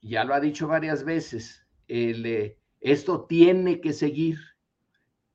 Ya 0.00 0.24
lo 0.24 0.34
ha 0.34 0.40
dicho 0.40 0.68
varias 0.68 1.04
veces. 1.04 1.66
Eh, 1.88 2.56
esto 2.80 3.24
tiene 3.24 3.80
que 3.80 3.92
seguir, 3.92 4.38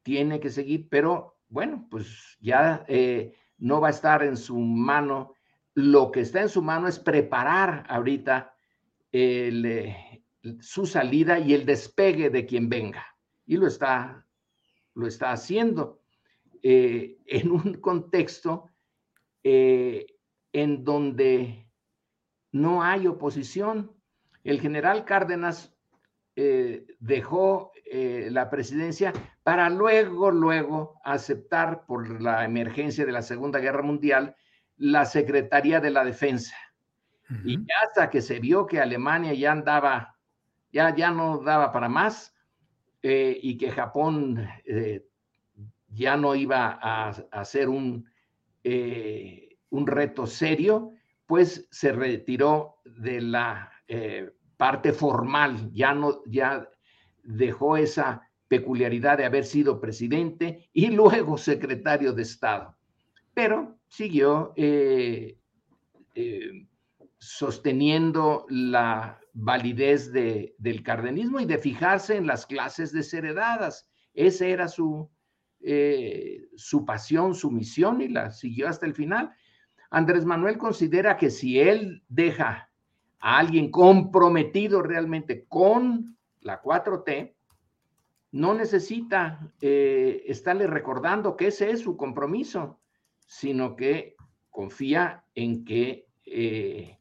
tiene 0.03 0.39
que 0.39 0.49
seguir, 0.49 0.87
pero 0.89 1.37
bueno, 1.49 1.87
pues 1.89 2.37
ya 2.39 2.85
eh, 2.87 3.35
no 3.57 3.81
va 3.81 3.87
a 3.87 3.91
estar 3.91 4.23
en 4.23 4.37
su 4.37 4.57
mano. 4.57 5.33
Lo 5.73 6.11
que 6.11 6.21
está 6.21 6.41
en 6.41 6.49
su 6.49 6.61
mano 6.61 6.87
es 6.87 6.99
preparar 6.99 7.85
ahorita 7.89 8.55
eh, 9.11 10.23
su 10.59 10.85
salida 10.85 11.39
y 11.39 11.53
el 11.53 11.65
despegue 11.65 12.29
de 12.29 12.45
quien 12.45 12.69
venga. 12.69 13.05
Y 13.45 13.57
lo 13.57 13.67
está, 13.67 14.25
lo 14.93 15.07
está 15.07 15.31
haciendo 15.31 16.01
en 16.65 17.51
un 17.51 17.73
contexto 17.81 18.69
en 19.43 20.83
donde 20.85 21.67
no 22.53 22.81
hay 22.81 23.07
oposición. 23.07 23.92
El 24.43 24.59
general 24.59 25.05
Cárdenas 25.05 25.73
eh, 26.35 26.85
dejó 26.99 27.71
eh, 27.85 28.29
la 28.31 28.49
presidencia 28.49 29.13
para 29.43 29.69
luego, 29.69 30.31
luego 30.31 30.99
aceptar 31.03 31.85
por 31.85 32.21
la 32.21 32.43
emergencia 32.43 33.05
de 33.05 33.11
la 33.11 33.21
Segunda 33.21 33.59
Guerra 33.59 33.83
Mundial 33.83 34.35
la 34.77 35.05
Secretaría 35.05 35.79
de 35.79 35.91
la 35.91 36.03
Defensa. 36.03 36.55
Y 37.45 37.57
hasta 37.83 38.09
que 38.09 38.21
se 38.21 38.39
vio 38.39 38.67
que 38.67 38.79
Alemania 38.79 39.33
ya 39.33 39.51
andaba, 39.51 40.17
ya, 40.71 40.93
ya 40.95 41.09
no 41.09 41.37
daba 41.37 41.71
para 41.71 41.87
más 41.87 42.35
eh, 43.01 43.39
y 43.41 43.57
que 43.57 43.71
Japón 43.71 44.47
ya 45.87 46.17
no 46.17 46.35
iba 46.35 46.77
a, 46.81 47.09
hacer 47.31 47.69
un, 47.69 48.07
un 48.63 49.87
reto 49.87 50.27
serio, 50.27 50.91
pues 51.25 51.67
se 51.71 51.91
retiró 51.91 52.81
de 52.83 53.21
la 53.21 53.72
parte 54.57 54.93
formal, 54.93 55.71
ya 55.73 55.93
no, 55.93 56.23
ya 56.25 56.67
dejó 57.23 57.77
esa 57.77 58.29
peculiaridad 58.47 59.17
de 59.17 59.25
haber 59.25 59.45
sido 59.45 59.79
presidente 59.79 60.69
y 60.73 60.87
luego 60.91 61.37
secretario 61.37 62.13
de 62.13 62.21
Estado, 62.21 62.77
pero 63.33 63.79
siguió 63.87 64.53
eh, 64.55 65.39
eh, 66.13 66.67
sosteniendo 67.17 68.45
la 68.49 69.19
validez 69.33 70.11
de, 70.11 70.55
del 70.59 70.83
cardenismo 70.83 71.39
y 71.39 71.45
de 71.45 71.57
fijarse 71.57 72.15
en 72.15 72.27
las 72.27 72.45
clases 72.45 72.91
desheredadas. 72.91 73.89
Esa 74.13 74.45
era 74.45 74.67
su, 74.67 75.09
eh, 75.61 76.45
su 76.55 76.85
pasión, 76.85 77.33
su 77.33 77.49
misión 77.49 78.01
y 78.01 78.09
la 78.09 78.29
siguió 78.29 78.67
hasta 78.67 78.85
el 78.85 78.93
final. 78.93 79.31
Andrés 79.89 80.25
Manuel 80.25 80.57
considera 80.57 81.17
que 81.17 81.31
si 81.31 81.59
él 81.59 82.03
deja 82.07 82.69
a 83.23 83.37
alguien 83.37 83.71
comprometido 83.71 84.81
realmente 84.81 85.45
con 85.47 86.17
la 86.41 86.61
4T, 86.61 87.33
no 88.31 88.53
necesita 88.53 89.49
eh, 89.61 90.23
estarle 90.27 90.67
recordando 90.67 91.37
que 91.37 91.47
ese 91.47 91.71
es 91.71 91.79
su 91.79 91.95
compromiso, 91.95 92.81
sino 93.25 93.77
que 93.77 94.17
confía 94.49 95.23
en 95.35 95.63
que 95.63 96.09
eh, 96.25 96.97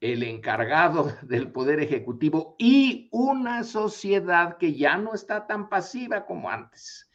el 0.00 0.22
encargado 0.24 1.10
del 1.22 1.50
Poder 1.50 1.80
Ejecutivo 1.80 2.54
y 2.58 3.08
una 3.10 3.64
sociedad 3.64 4.58
que 4.58 4.74
ya 4.74 4.98
no 4.98 5.14
está 5.14 5.46
tan 5.46 5.70
pasiva 5.70 6.26
como 6.26 6.50
antes, 6.50 7.08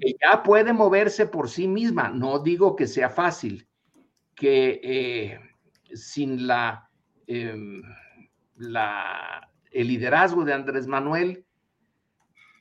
que 0.00 0.16
ya 0.20 0.42
puede 0.42 0.72
moverse 0.72 1.26
por 1.26 1.48
sí 1.48 1.68
misma. 1.68 2.08
No 2.08 2.40
digo 2.40 2.74
que 2.74 2.88
sea 2.88 3.08
fácil, 3.08 3.68
que 4.34 4.80
eh, 4.82 5.38
sin 5.94 6.48
la 6.48 6.88
Em, 7.26 7.82
el 8.58 9.88
liderazgo 9.88 10.44
de 10.44 10.52
Andrés 10.52 10.86
Manuel, 10.86 11.44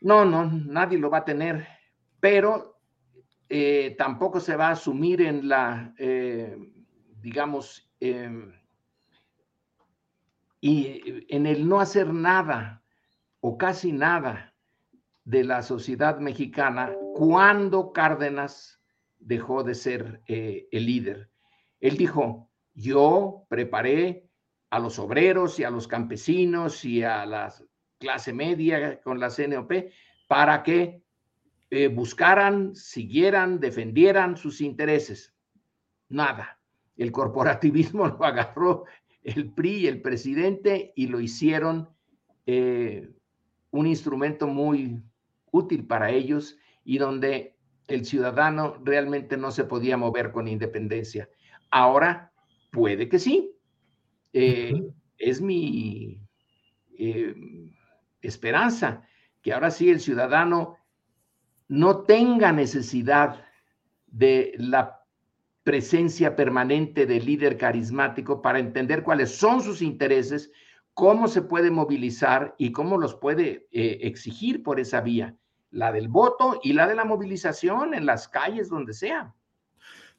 no, 0.02 0.26
no, 0.26 0.46
nadie 0.46 0.98
lo 0.98 1.10
va 1.10 1.20
a 1.20 1.26
tener, 1.26 1.68
pero 2.20 2.80
eh, 3.50 3.96
tampoco 3.98 4.40
se 4.40 4.56
va 4.56 4.70
a 4.70 4.72
asumir 4.72 5.22
en 5.22 5.48
la, 5.48 5.94
eh, 5.98 6.58
digamos, 7.22 7.92
em, 8.00 8.54
y 10.60 11.26
en 11.36 11.46
el 11.46 11.68
no 11.68 11.80
hacer 11.80 12.14
nada 12.14 12.84
o 13.40 13.58
casi 13.58 13.92
nada 13.92 14.54
de 15.26 15.44
la 15.44 15.62
sociedad 15.64 16.20
mexicana 16.20 16.94
cuando 17.16 17.92
Cárdenas 17.94 18.80
dejó 19.20 19.64
de 19.64 19.76
ser 19.76 20.22
el 20.28 20.86
líder. 20.86 21.30
Él 21.80 21.98
dijo, 21.98 22.50
yo 22.74 23.46
preparé 23.50 24.31
a 24.72 24.80
los 24.80 24.98
obreros 25.00 25.60
y 25.60 25.64
a 25.64 25.70
los 25.70 25.88
campesinos 25.88 26.84
y 26.86 27.04
a 27.04 27.26
la 27.26 27.54
clase 28.00 28.34
media 28.34 29.00
con 29.02 29.20
la 29.20 29.30
CNOP 29.30 29.72
para 30.28 30.64
que 30.64 31.04
eh, 31.70 31.88
buscaran, 31.90 32.76
siguieran, 32.76 33.60
defendieran 33.60 34.38
sus 34.38 34.62
intereses. 34.62 35.36
Nada. 36.10 36.60
El 36.98 37.12
corporativismo 37.12 38.08
lo 38.20 38.24
agarró 38.24 38.86
el 39.24 39.54
PRI 39.54 39.72
y 39.72 39.88
el 39.88 40.02
presidente 40.02 40.94
y 40.96 41.08
lo 41.08 41.20
hicieron 41.20 41.90
eh, 42.46 43.10
un 43.72 43.88
instrumento 43.88 44.48
muy 44.48 45.04
útil 45.52 45.86
para 45.86 46.12
ellos 46.12 46.58
y 46.84 46.98
donde 46.98 47.58
el 47.88 48.06
ciudadano 48.06 48.78
realmente 48.84 49.36
no 49.36 49.52
se 49.52 49.66
podía 49.66 49.98
mover 49.98 50.32
con 50.32 50.48
independencia. 50.48 51.30
Ahora 51.70 52.32
puede 52.72 53.10
que 53.10 53.20
sí, 53.20 53.54
eh, 54.34 54.74
es 55.18 55.42
mi 55.42 56.20
eh, 56.98 57.36
esperanza 58.22 59.04
que 59.42 59.54
ahora 59.54 59.72
sí 59.72 59.90
el 59.90 60.00
ciudadano 60.00 60.78
no 61.68 62.02
tenga 62.02 62.52
necesidad 62.52 63.44
de 64.08 64.54
la 64.58 65.02
presencia 65.64 66.36
permanente 66.36 67.06
del 67.06 67.26
líder 67.26 67.58
carismático 67.58 68.42
para 68.42 68.60
entender 68.60 69.04
cuáles 69.04 69.36
son 69.36 69.62
sus 69.62 69.82
intereses, 69.82 70.52
cómo 70.94 71.28
se 71.28 71.42
puede 71.42 71.72
movilizar 71.72 72.56
y 72.58 72.72
cómo 72.72 72.98
los 72.98 73.16
puede 73.16 73.68
eh, 73.72 74.00
exigir 74.02 74.64
por 74.64 74.80
esa 74.80 75.02
vía, 75.02 75.36
la 75.70 75.92
del 75.92 76.08
voto 76.08 76.60
y 76.64 76.74
la 76.74 76.88
de 76.88 76.96
la 76.96 77.06
movilización 77.06 77.94
en 77.94 78.06
las 78.06 78.28
calles, 78.28 78.70
donde 78.70 78.94
sea. 78.94 79.34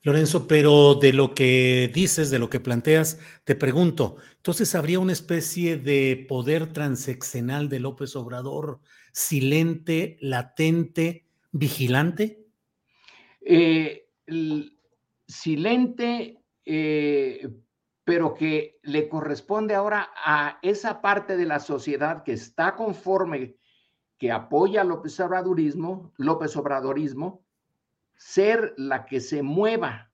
Lorenzo, 0.04 0.48
pero 0.48 0.96
de 0.96 1.12
lo 1.12 1.32
que 1.32 1.90
dices, 1.94 2.30
de 2.30 2.40
lo 2.40 2.50
que 2.50 2.58
planteas, 2.58 3.20
te 3.44 3.54
pregunto, 3.54 4.16
entonces 4.36 4.74
habría 4.74 4.98
una 4.98 5.12
especie 5.12 5.76
de 5.76 6.26
poder 6.28 6.72
transeccional 6.72 7.68
de 7.68 7.78
López 7.78 8.16
Obrador, 8.16 8.80
silente, 9.12 10.16
latente, 10.20 11.26
vigilante? 11.52 12.44
Eh, 13.40 14.08
silente, 15.28 16.42
eh, 16.64 17.48
pero 18.02 18.34
que 18.34 18.80
le 18.82 19.08
corresponde 19.08 19.76
ahora 19.76 20.10
a 20.16 20.58
esa 20.62 21.00
parte 21.00 21.36
de 21.36 21.46
la 21.46 21.60
sociedad 21.60 22.24
que 22.24 22.32
está 22.32 22.74
conforme, 22.74 23.54
que 24.18 24.32
apoya 24.32 24.82
López 24.82 25.20
Obradorismo, 25.20 26.12
López 26.16 26.56
Obradorismo, 26.56 27.44
ser 28.24 28.72
la 28.76 29.04
que 29.04 29.20
se 29.20 29.42
mueva, 29.42 30.12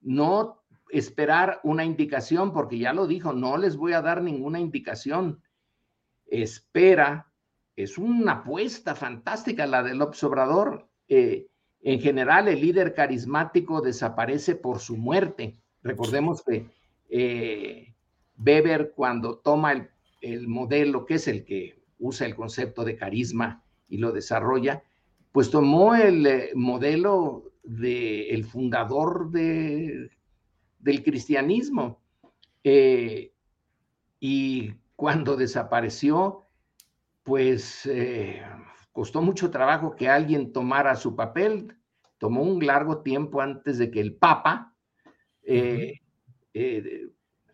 no 0.00 0.62
esperar 0.90 1.60
una 1.64 1.84
indicación, 1.84 2.52
porque 2.52 2.78
ya 2.78 2.92
lo 2.92 3.06
dijo, 3.06 3.32
no 3.32 3.56
les 3.56 3.76
voy 3.76 3.94
a 3.94 4.00
dar 4.00 4.22
ninguna 4.22 4.60
indicación. 4.60 5.42
Espera, 6.26 7.32
es 7.74 7.98
una 7.98 8.32
apuesta 8.32 8.94
fantástica 8.94 9.66
la 9.66 9.82
del 9.82 10.02
observador. 10.02 10.88
Eh, 11.08 11.48
en 11.80 12.00
general, 12.00 12.46
el 12.46 12.60
líder 12.60 12.94
carismático 12.94 13.80
desaparece 13.80 14.54
por 14.54 14.78
su 14.78 14.96
muerte. 14.96 15.58
Recordemos 15.82 16.44
que 16.44 16.70
eh, 17.10 17.94
Weber, 18.38 18.92
cuando 18.94 19.38
toma 19.38 19.90
el 20.20 20.48
modelo, 20.48 21.04
que 21.06 21.14
es 21.14 21.26
el 21.26 21.44
que 21.44 21.82
usa 21.98 22.26
el 22.26 22.36
concepto 22.36 22.84
de 22.84 22.96
carisma 22.96 23.64
y 23.88 23.98
lo 23.98 24.12
desarrolla, 24.12 24.84
pues 25.32 25.50
tomó 25.50 25.94
el 25.94 26.26
eh, 26.26 26.50
modelo 26.54 27.50
del 27.62 28.44
fundador 28.44 29.30
de, 29.30 30.10
del 30.78 31.02
cristianismo. 31.02 32.00
Eh, 32.62 33.32
y 34.20 34.74
cuando 34.94 35.36
desapareció, 35.36 36.44
pues 37.22 37.86
eh, 37.86 38.42
costó 38.92 39.22
mucho 39.22 39.50
trabajo 39.50 39.96
que 39.96 40.08
alguien 40.08 40.52
tomara 40.52 40.94
su 40.94 41.16
papel. 41.16 41.74
Tomó 42.18 42.42
un 42.42 42.64
largo 42.64 42.98
tiempo 42.98 43.40
antes 43.40 43.78
de 43.78 43.90
que 43.90 44.00
el 44.00 44.14
Papa 44.14 44.74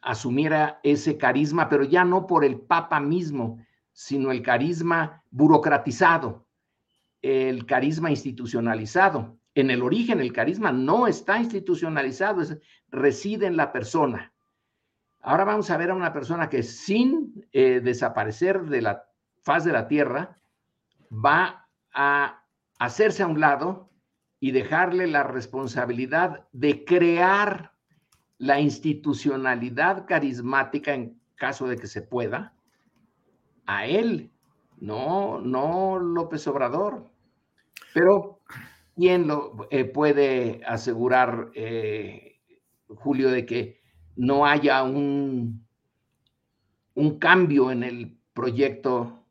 asumiera 0.03 0.81
ese 0.83 1.17
carisma, 1.17 1.69
pero 1.69 1.85
ya 1.85 2.05
no 2.05 2.27
por 2.27 2.45
el 2.45 2.61
Papa 2.61 3.01
mismo, 3.01 3.65
sino 3.93 4.31
el 4.31 4.43
carisma 4.43 5.23
burocratizado 5.31 6.48
el 7.23 7.67
carisma 7.67 8.11
institucionalizado. 8.11 9.39
En 9.55 9.71
el 9.71 9.83
origen, 9.83 10.21
el 10.21 10.33
carisma 10.33 10.73
no 10.73 11.07
está 11.07 11.39
institucionalizado, 11.39 12.43
reside 12.91 13.47
en 13.47 13.57
la 13.57 13.73
persona. 13.73 14.33
Ahora 15.21 15.45
vamos 15.45 15.71
a 15.71 15.77
ver 15.77 15.91
a 15.91 15.95
una 15.95 16.13
persona 16.13 16.49
que 16.49 16.63
sin 16.63 17.45
eh, 17.53 17.81
desaparecer 17.81 18.63
de 18.67 18.83
la 18.83 19.05
faz 19.43 19.65
de 19.65 19.73
la 19.73 19.89
tierra, 19.89 20.37
va 21.11 21.69
a 21.93 22.45
hacerse 22.79 23.23
a 23.23 23.27
un 23.27 23.41
lado 23.41 23.91
y 24.41 24.53
dejarle 24.53 25.07
la 25.07 25.23
responsabilidad 25.23 26.47
de 26.53 26.85
crear 26.85 27.73
la 28.37 28.61
institucionalidad 28.61 30.07
carismática 30.07 30.95
en 30.95 31.21
caso 31.35 31.67
de 31.67 31.77
que 31.77 31.87
se 31.87 32.03
pueda 32.03 32.55
a 33.67 33.87
él 33.87 34.31
no, 34.81 35.41
no 35.41 35.99
López 35.99 36.47
Obrador. 36.47 37.11
Pero, 37.95 38.41
¿quién 38.95 39.27
lo 39.27 39.67
eh, 39.71 39.85
puede 39.85 40.61
asegurar, 40.67 41.51
eh, 41.55 42.41
Julio, 42.87 43.31
de 43.31 43.47
que 43.47 43.81
no 44.17 44.47
haya 44.47 44.83
un, 44.83 45.67
un 46.95 47.19
cambio 47.19 47.71
en 47.71 47.83
el 47.83 48.19
proyecto 48.33 49.25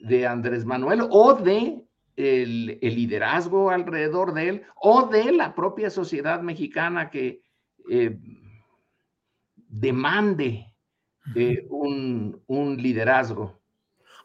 de 0.00 0.26
Andrés 0.26 0.64
Manuel 0.64 1.00
o 1.10 1.34
de 1.34 1.84
el, 2.16 2.78
liderazgo 2.80 3.70
alrededor 3.70 4.32
de 4.34 4.48
él 4.48 4.62
o 4.74 5.06
de 5.06 5.32
la 5.32 5.54
propia 5.54 5.90
sociedad 5.90 6.40
mexicana 6.40 7.10
que 7.10 7.42
eh, 7.90 8.18
demande 9.54 10.66
un, 11.68 12.42
un 12.46 12.76
liderazgo? 12.76 13.58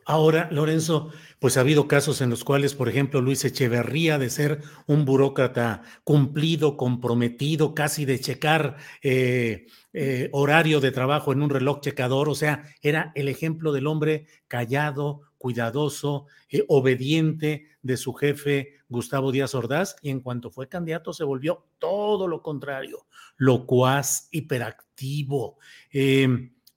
Ahora, 0.06 0.50
Lorenzo, 0.52 1.12
pues 1.40 1.56
ha 1.56 1.62
habido 1.62 1.88
casos 1.88 2.22
en 2.22 2.30
los 2.30 2.44
cuales, 2.44 2.74
por 2.76 2.90
ejemplo, 2.90 3.22
Luis 3.22 3.46
Echeverría, 3.46 4.18
de 4.18 4.30
ser 4.30 4.62
un 4.86 5.06
burócrata 5.06 5.84
cumplido, 6.04 6.76
comprometido, 6.76 7.74
casi 7.74 8.04
de 8.06 8.20
checar 8.20 8.78
eh, 9.02 9.68
eh, 9.94 10.30
horario 10.34 10.82
de 10.82 10.92
trabajo 10.92 11.32
en 11.32 11.42
un 11.42 11.50
reloj 11.50 11.80
checador, 11.80 12.28
o 12.28 12.36
sea, 12.36 12.64
era 12.82 13.12
el 13.16 13.30
ejemplo 13.30 13.72
del 13.72 13.88
hombre 13.88 14.28
callado, 14.48 15.22
cuidadoso, 15.38 16.28
eh, 16.50 16.66
obediente 16.68 17.68
de 17.82 17.98
su 17.98 18.14
jefe 18.14 18.76
Gustavo 18.90 19.32
Díaz 19.32 19.56
Ordaz, 19.56 19.96
y 20.02 20.10
en 20.10 20.20
cuanto 20.20 20.52
fue 20.52 20.68
candidato 20.68 21.14
se 21.14 21.24
volvió 21.24 21.66
todo 21.80 22.28
lo 22.28 22.42
contrario, 22.42 23.06
locuaz, 23.38 24.28
hiperactivo. 24.32 25.58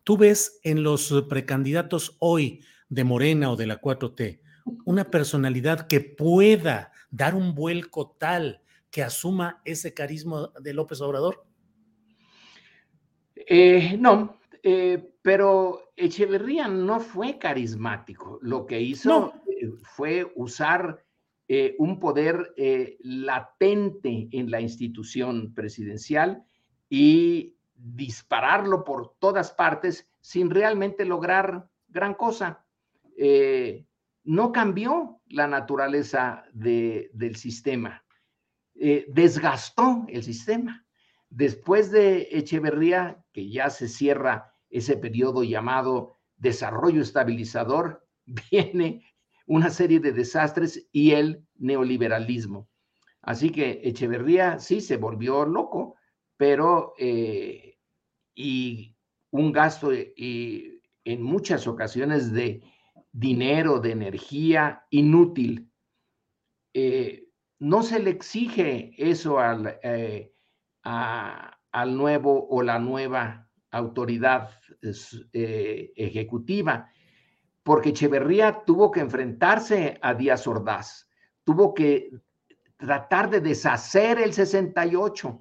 Tú 0.06 0.16
ves 0.16 0.60
en 0.62 0.84
los 0.84 1.12
precandidatos 1.28 2.16
hoy, 2.20 2.62
de 2.88 3.04
Morena 3.04 3.50
o 3.50 3.56
de 3.56 3.66
la 3.66 3.80
4T, 3.80 4.40
una 4.84 5.10
personalidad 5.10 5.86
que 5.86 6.00
pueda 6.00 6.92
dar 7.10 7.34
un 7.34 7.54
vuelco 7.54 8.16
tal 8.18 8.62
que 8.90 9.02
asuma 9.02 9.60
ese 9.64 9.94
carisma 9.94 10.50
de 10.60 10.72
López 10.72 11.00
Obrador? 11.00 11.44
Eh, 13.34 13.96
no, 13.98 14.38
eh, 14.62 15.12
pero 15.22 15.92
Echeverría 15.96 16.68
no 16.68 17.00
fue 17.00 17.38
carismático. 17.38 18.38
Lo 18.42 18.66
que 18.66 18.80
hizo 18.80 19.34
eh, 19.46 19.68
fue 19.82 20.32
usar 20.34 21.02
un 21.78 22.00
poder 22.00 22.54
latente 22.98 24.28
en 24.32 24.50
la 24.50 24.60
institución 24.60 25.54
presidencial 25.54 26.42
y 26.90 27.54
dispararlo 27.72 28.82
por 28.82 29.14
todas 29.20 29.52
partes 29.52 30.10
sin 30.20 30.50
realmente 30.50 31.04
lograr 31.04 31.70
gran 31.86 32.14
cosa. 32.14 32.65
Eh, 33.16 33.86
no 34.24 34.52
cambió 34.52 35.20
la 35.28 35.46
naturaleza 35.46 36.44
del 36.52 37.36
sistema, 37.36 38.04
eh, 38.74 39.06
desgastó 39.08 40.04
el 40.08 40.22
sistema. 40.22 40.84
Después 41.30 41.90
de 41.90 42.28
Echeverría, 42.32 43.24
que 43.32 43.48
ya 43.48 43.70
se 43.70 43.88
cierra 43.88 44.52
ese 44.68 44.96
periodo 44.96 45.44
llamado 45.44 46.16
desarrollo 46.36 47.02
estabilizador, 47.02 48.06
viene 48.50 49.04
una 49.46 49.70
serie 49.70 50.00
de 50.00 50.12
desastres 50.12 50.88
y 50.92 51.12
el 51.12 51.46
neoliberalismo. 51.54 52.68
Así 53.22 53.50
que 53.50 53.80
Echeverría 53.84 54.58
sí 54.58 54.80
se 54.80 54.96
volvió 54.96 55.46
loco, 55.46 55.96
pero 56.36 56.94
eh, 56.98 57.78
y 58.34 58.96
un 59.30 59.52
gasto 59.52 59.92
y 59.94 60.82
en 61.04 61.22
muchas 61.22 61.66
ocasiones 61.66 62.32
de 62.32 62.62
dinero, 63.18 63.80
de 63.80 63.92
energía 63.92 64.84
inútil. 64.90 65.70
Eh, 66.74 67.28
no 67.58 67.82
se 67.82 67.98
le 68.00 68.10
exige 68.10 68.94
eso 68.98 69.38
al, 69.38 69.78
eh, 69.82 70.32
al 70.82 71.96
nuevo 71.96 72.46
o 72.48 72.62
la 72.62 72.78
nueva 72.78 73.48
autoridad 73.70 74.50
ejecutiva, 75.32 76.90
porque 77.62 77.88
Echeverría 77.90 78.62
tuvo 78.64 78.90
que 78.90 79.00
enfrentarse 79.00 79.98
a 80.00 80.14
Díaz 80.14 80.46
Ordaz, 80.46 81.10
tuvo 81.44 81.74
que 81.74 82.10
tratar 82.76 83.30
de 83.30 83.40
deshacer 83.40 84.18
el 84.18 84.32
68 84.32 85.38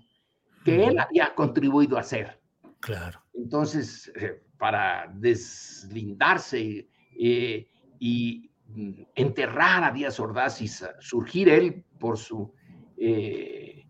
que 0.63 0.85
él 0.85 0.99
había 0.99 1.35
contribuido 1.35 1.97
a 1.97 2.01
hacer. 2.01 2.41
Claro. 2.79 3.21
Entonces, 3.33 4.11
eh, 4.15 4.41
para 4.57 5.11
deslindarse 5.13 6.89
eh, 7.19 7.67
y 7.99 8.51
mm, 8.67 8.91
enterrar 9.15 9.83
a 9.83 9.91
Díaz 9.91 10.19
Ordaz 10.19 10.61
y 10.61 10.67
surgir 10.99 11.49
él 11.49 11.83
por 11.99 12.17
su, 12.17 12.53
eh, 12.97 13.85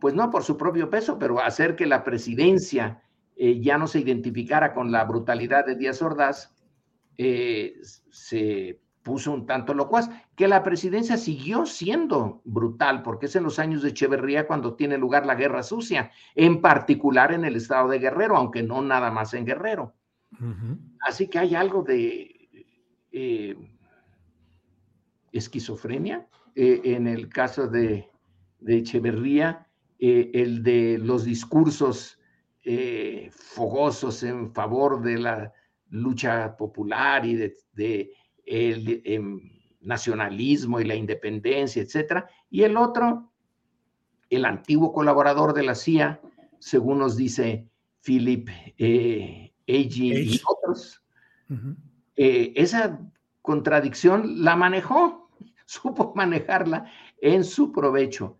pues 0.00 0.14
no 0.14 0.30
por 0.30 0.42
su 0.42 0.56
propio 0.56 0.90
peso, 0.90 1.18
pero 1.18 1.40
hacer 1.40 1.76
que 1.76 1.86
la 1.86 2.04
presidencia 2.04 3.00
ya 3.36 3.78
no 3.78 3.88
se 3.88 3.98
identificara 3.98 4.72
con 4.72 4.92
la 4.92 5.04
brutalidad 5.04 5.66
de 5.66 5.74
Díaz 5.74 6.00
Ordaz, 6.02 6.54
se 7.16 8.80
puso 9.04 9.32
un 9.32 9.46
tanto 9.46 9.74
locuaz, 9.74 10.10
que 10.34 10.48
la 10.48 10.64
presidencia 10.64 11.16
siguió 11.16 11.66
siendo 11.66 12.40
brutal, 12.44 13.02
porque 13.02 13.26
es 13.26 13.36
en 13.36 13.44
los 13.44 13.60
años 13.60 13.82
de 13.82 13.90
Echeverría 13.90 14.48
cuando 14.48 14.74
tiene 14.74 14.98
lugar 14.98 15.26
la 15.26 15.36
guerra 15.36 15.62
sucia, 15.62 16.10
en 16.34 16.60
particular 16.60 17.32
en 17.32 17.44
el 17.44 17.54
estado 17.54 17.88
de 17.88 18.00
Guerrero, 18.00 18.36
aunque 18.36 18.64
no 18.64 18.82
nada 18.82 19.12
más 19.12 19.34
en 19.34 19.44
Guerrero. 19.44 19.94
Así 21.06 21.28
que 21.28 21.38
hay 21.38 21.54
algo 21.54 21.82
de 21.82 22.33
eh, 23.16 23.54
esquizofrenia 25.30 26.28
eh, 26.56 26.80
en 26.84 27.06
el 27.06 27.28
caso 27.28 27.68
de, 27.68 28.10
Echeverría, 28.66 29.68
eh, 29.98 30.30
el 30.34 30.62
de 30.62 30.98
los 30.98 31.24
discursos 31.24 32.18
fogosos 33.30 34.22
en 34.22 34.50
favor 34.54 35.02
de 35.02 35.18
la 35.18 35.52
lucha 35.90 36.56
popular 36.56 37.26
y 37.26 37.34
de 37.36 38.10
el 38.46 39.02
em, 39.04 39.38
nacionalismo 39.82 40.80
y 40.80 40.84
la 40.84 40.94
independencia, 40.94 41.82
etcétera, 41.82 42.28
y 42.50 42.62
el 42.62 42.76
otro, 42.76 43.32
el 44.30 44.44
antiguo 44.44 44.92
colaborador 44.92 45.52
de 45.52 45.62
la 45.62 45.74
CIA, 45.74 46.20
según 46.58 47.00
nos 47.00 47.16
dice 47.16 47.68
Philip 48.02 48.48
eh, 48.78 49.52
y 49.66 50.40
otros, 50.46 51.02
eh, 52.16 52.52
esa 52.56 53.00
contradicción 53.42 54.44
la 54.44 54.56
manejó, 54.56 55.30
supo 55.66 56.12
manejarla 56.14 56.90
en 57.20 57.44
su 57.44 57.72
provecho, 57.72 58.38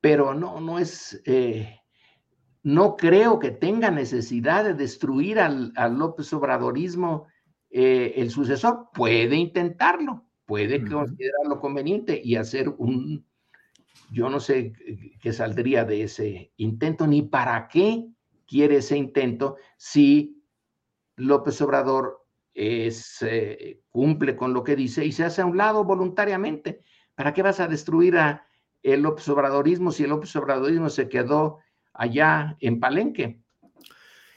pero 0.00 0.34
no, 0.34 0.60
no 0.60 0.78
es, 0.78 1.22
eh, 1.26 1.80
no 2.62 2.96
creo 2.96 3.38
que 3.38 3.50
tenga 3.50 3.90
necesidad 3.90 4.64
de 4.64 4.74
destruir 4.74 5.38
al, 5.38 5.72
al 5.76 5.98
López 5.98 6.32
Obradorismo 6.32 7.26
eh, 7.70 8.14
el 8.16 8.30
sucesor. 8.30 8.88
Puede 8.92 9.36
intentarlo, 9.36 10.26
puede 10.44 10.86
considerarlo 10.86 11.60
conveniente 11.60 12.20
y 12.22 12.36
hacer 12.36 12.68
un, 12.68 13.24
yo 14.10 14.28
no 14.28 14.40
sé 14.40 14.74
qué 15.20 15.32
saldría 15.32 15.84
de 15.84 16.02
ese 16.02 16.52
intento, 16.56 17.06
ni 17.06 17.22
para 17.22 17.68
qué 17.68 18.06
quiere 18.46 18.76
ese 18.76 18.96
intento 18.96 19.56
si 19.78 20.44
López 21.16 21.60
Obrador 21.62 22.21
es, 22.54 23.18
eh, 23.22 23.80
cumple 23.88 24.36
con 24.36 24.52
lo 24.52 24.62
que 24.62 24.76
dice 24.76 25.04
y 25.04 25.12
se 25.12 25.24
hace 25.24 25.42
a 25.42 25.46
un 25.46 25.56
lado 25.56 25.84
voluntariamente. 25.84 26.80
¿Para 27.14 27.32
qué 27.32 27.42
vas 27.42 27.60
a 27.60 27.68
destruir 27.68 28.16
a 28.16 28.46
el 28.82 29.02
López 29.02 29.28
Obradorismo 29.28 29.92
si 29.92 30.04
el 30.04 30.10
López 30.10 30.34
Obradorismo 30.36 30.90
se 30.90 31.08
quedó 31.08 31.58
allá 31.92 32.56
en 32.60 32.80
Palenque? 32.80 33.42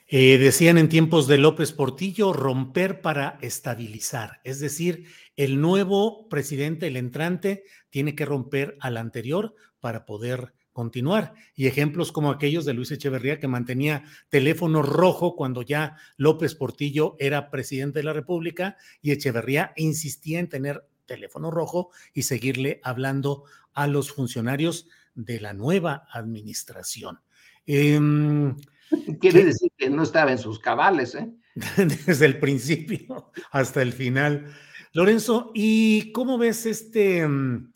Eh, 0.08 0.38
decían 0.38 0.78
en 0.78 0.88
tiempos 0.88 1.28
de 1.28 1.39
López 1.39 1.71
Portillo, 1.71 2.32
romper 2.32 3.01
para 3.01 3.39
estabilizar, 3.41 4.39
es 4.43 4.60
decir, 4.60 5.08
el 5.36 5.60
nuevo 5.60 6.30
presidente, 6.30 6.88
el 6.88 6.95
entrante, 6.95 7.63
tiene 7.89 8.13
que 8.13 8.25
romper 8.25 8.78
al 8.82 8.97
anterior 8.97 9.56
para 9.80 10.06
poder 10.06 10.54
continuar. 10.75 11.33
Y 11.55 11.67
ejemplos 11.67 12.11
como 12.11 12.29
aquellos 12.29 12.65
de 12.65 12.73
Luis 12.73 12.91
Echeverría, 12.91 13.39
que 13.39 13.47
mantenía 13.47 14.03
teléfono 14.27 14.81
rojo 14.81 15.38
cuando 15.38 15.61
ya 15.61 15.95
López 16.17 16.53
Portillo 16.53 17.15
era 17.17 17.49
presidente 17.49 17.99
de 17.99 18.03
la 18.03 18.11
República 18.11 18.75
y 19.01 19.11
Echeverría 19.11 19.71
insistía 19.77 20.39
en 20.39 20.49
tener 20.49 20.85
teléfono 21.05 21.49
rojo 21.49 21.91
y 22.13 22.23
seguirle 22.23 22.81
hablando 22.83 23.45
a 23.73 23.88
los 23.88 24.11
funcionarios 24.11 24.89
de 25.13 25.39
la 25.39 25.53
nueva 25.53 26.07
administración. 26.11 27.21
Em, 27.65 28.57
Quiere 29.21 29.45
decir 29.45 29.71
que 29.77 29.89
no 29.89 30.03
estaba 30.03 30.33
en 30.33 30.39
sus 30.39 30.59
cabales, 30.59 31.15
¿eh? 31.15 31.31
Desde 32.05 32.25
el 32.25 32.38
principio 32.38 33.31
hasta 33.51 33.81
el 33.81 33.93
final. 33.93 34.53
Lorenzo, 34.91 35.51
¿y 35.55 36.11
cómo 36.11 36.38
ves 36.38 36.65
este, 36.65 37.25
mm, 37.25 37.71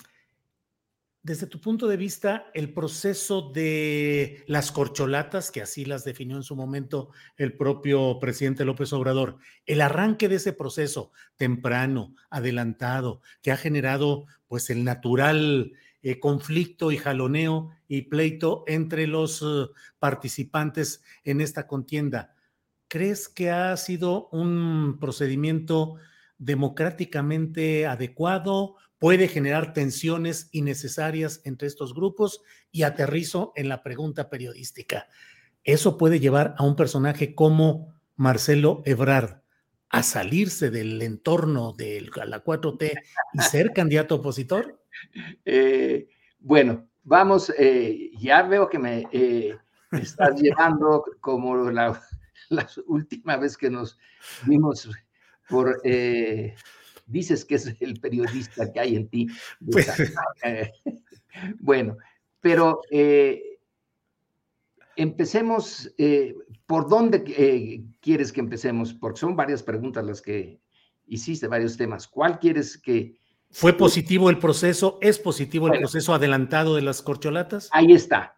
desde 1.21 1.47
tu 1.47 1.59
punto 1.59 1.87
de 1.87 1.97
vista, 1.97 2.45
el 2.53 2.73
proceso 2.73 3.51
de 3.51 4.43
las 4.47 4.71
corcholatas, 4.71 5.51
que 5.51 5.61
así 5.61 5.83
las 5.83 6.05
definió 6.05 6.37
en 6.37 6.43
su 6.43 6.55
momento 6.55 7.09
el 7.35 7.57
propio 7.57 8.19
presidente 8.19 8.63
López 8.63 8.93
Obrador, 8.93 9.37
el 9.65 9.81
arranque 9.81 10.29
de 10.29 10.35
ese 10.35 10.53
proceso 10.53 11.11
temprano, 11.35 12.15
adelantado, 12.29 13.21
que 13.41 13.51
ha 13.51 13.57
generado 13.57 14.27
pues 14.47 14.69
el 14.69 14.85
natural 14.85 15.73
eh, 16.01 16.19
conflicto 16.19 16.91
y 16.91 16.97
jaloneo 16.97 17.71
y 17.89 18.03
pleito 18.03 18.63
entre 18.67 19.05
los 19.05 19.41
eh, 19.41 19.69
participantes 19.99 21.03
en 21.25 21.41
esta 21.41 21.67
contienda. 21.67 22.33
¿Crees 22.87 23.27
que 23.27 23.51
ha 23.51 23.75
sido 23.75 24.29
un 24.31 24.97
procedimiento 24.99 25.95
democráticamente 26.37 27.85
adecuado? 27.85 28.77
¿Puede 28.99 29.29
generar 29.29 29.71
tensiones 29.71 30.49
innecesarias 30.51 31.41
entre 31.45 31.69
estos 31.69 31.93
grupos? 31.95 32.41
Y 32.69 32.83
aterrizo 32.83 33.53
en 33.55 33.69
la 33.69 33.81
pregunta 33.81 34.29
periodística. 34.29 35.07
¿Eso 35.63 35.97
puede 35.97 36.19
llevar 36.19 36.53
a 36.57 36.65
un 36.65 36.75
personaje 36.75 37.33
como 37.33 37.93
Marcelo 38.17 38.81
Ebrard 38.85 39.41
a 39.89 40.03
salirse 40.03 40.69
del 40.69 41.01
entorno 41.01 41.73
de 41.73 42.09
la 42.25 42.43
4T 42.43 43.01
y 43.33 43.39
ser 43.39 43.71
candidato 43.73 44.15
opositor? 44.15 44.75
Eh, 45.45 46.09
bueno, 46.39 46.89
vamos, 47.03 47.53
eh, 47.57 48.11
ya 48.19 48.41
veo 48.41 48.67
que 48.67 48.79
me 48.79 49.07
eh, 49.13 49.55
estás 49.93 50.41
llevando 50.41 51.05
como 51.21 51.55
la, 51.71 51.97
última 52.85 53.37
vez 53.37 53.55
que 53.55 53.69
nos 53.69 53.97
vimos 54.45 54.89
por... 55.47 55.79
dices 57.09 57.45
que 57.45 57.55
es 57.55 57.65
el 57.81 57.99
periodista 57.99 58.71
que 58.71 58.79
hay 58.79 58.95
en 58.95 59.07
ti. 59.07 59.27
Pues 59.71 59.87
bueno, 61.59 61.97
pero 62.41 62.81
empecemos, 64.95 65.93
¿por 66.65 66.89
dónde 66.89 67.83
quieres 67.99 68.31
que 68.31 68.39
empecemos? 68.39 68.93
Porque 68.93 69.19
son 69.19 69.35
varias 69.35 69.63
preguntas 69.63 70.05
las 70.05 70.21
que 70.21 70.59
hiciste, 71.07 71.47
varios 71.47 71.77
temas. 71.77 72.07
¿Cuál 72.07 72.39
quieres 72.39 72.77
que 72.77 73.19
¿Fue 73.51 73.73
positivo 73.73 74.29
el 74.29 74.37
proceso? 74.37 74.99
¿Es 75.01 75.17
positivo 75.17 75.67
el 75.67 75.79
proceso 75.79 76.13
adelantado 76.13 76.75
de 76.75 76.83
las 76.83 77.01
corcholatas? 77.01 77.69
Ahí 77.71 77.93
está. 77.93 78.37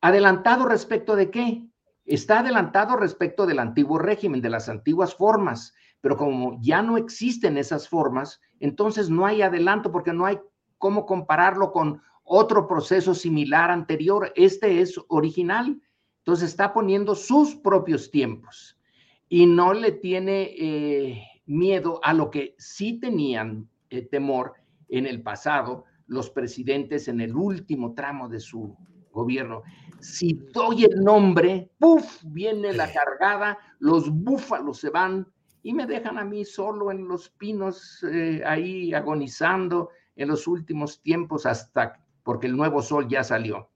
¿Adelantado 0.00 0.66
respecto 0.66 1.16
de 1.16 1.30
qué? 1.30 1.66
Está 2.04 2.40
adelantado 2.40 2.96
respecto 2.96 3.46
del 3.46 3.58
antiguo 3.58 3.98
régimen, 3.98 4.40
de 4.40 4.50
las 4.50 4.68
antiguas 4.68 5.14
formas, 5.14 5.74
pero 6.00 6.16
como 6.16 6.58
ya 6.60 6.82
no 6.82 6.96
existen 6.96 7.56
esas 7.56 7.88
formas, 7.88 8.40
entonces 8.58 9.08
no 9.08 9.24
hay 9.24 9.42
adelanto 9.42 9.92
porque 9.92 10.12
no 10.12 10.26
hay 10.26 10.38
cómo 10.78 11.06
compararlo 11.06 11.70
con 11.70 12.02
otro 12.24 12.66
proceso 12.66 13.14
similar 13.14 13.70
anterior. 13.70 14.32
Este 14.34 14.80
es 14.80 14.98
original, 15.08 15.80
entonces 16.18 16.50
está 16.50 16.72
poniendo 16.72 17.14
sus 17.14 17.54
propios 17.54 18.10
tiempos 18.10 18.78
y 19.28 19.46
no 19.46 19.72
le 19.72 19.92
tiene 19.92 20.54
eh, 20.58 21.22
miedo 21.46 22.00
a 22.02 22.12
lo 22.14 22.30
que 22.30 22.54
sí 22.58 22.98
tenían 22.98 23.68
eh, 23.90 24.02
temor 24.02 24.54
en 24.88 25.06
el 25.06 25.22
pasado 25.22 25.84
los 26.06 26.30
presidentes 26.30 27.08
en 27.08 27.20
el 27.20 27.34
último 27.34 27.94
tramo 27.94 28.28
de 28.28 28.40
su 28.40 28.76
gobierno. 29.10 29.62
Si 30.02 30.32
doy 30.52 30.82
el 30.82 31.00
nombre, 31.00 31.70
¡puf! 31.78 32.24
viene 32.24 32.72
la 32.72 32.92
cargada, 32.92 33.56
los 33.78 34.10
búfalos 34.10 34.78
se 34.78 34.90
van 34.90 35.28
y 35.62 35.72
me 35.72 35.86
dejan 35.86 36.18
a 36.18 36.24
mí 36.24 36.44
solo 36.44 36.90
en 36.90 37.06
los 37.06 37.28
pinos, 37.30 38.02
eh, 38.10 38.42
ahí 38.44 38.92
agonizando 38.92 39.90
en 40.16 40.26
los 40.26 40.48
últimos 40.48 41.00
tiempos 41.00 41.46
hasta 41.46 42.04
porque 42.24 42.48
el 42.48 42.56
nuevo 42.56 42.82
sol 42.82 43.06
ya 43.08 43.22
salió. 43.22 43.70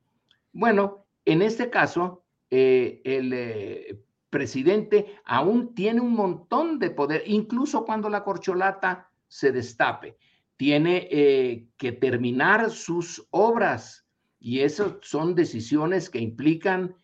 Bueno, 0.52 1.06
en 1.24 1.42
este 1.42 1.70
caso, 1.70 2.24
eh, 2.50 3.00
el 3.04 3.32
eh, 3.32 4.02
presidente 4.28 5.20
aún 5.24 5.76
tiene 5.76 6.00
un 6.00 6.12
montón 6.12 6.80
de 6.80 6.90
poder, 6.90 7.22
incluso 7.26 7.84
cuando 7.84 8.10
la 8.10 8.24
corcholata 8.24 9.08
se 9.28 9.52
destape. 9.52 10.16
Tiene 10.56 11.68
que 11.76 11.92
terminar 11.92 12.70
sus 12.70 13.26
obras 13.30 14.05
y 14.46 14.60
esas 14.60 14.92
son 15.02 15.34
decisiones 15.34 16.08
que 16.08 16.20
implican 16.20 16.94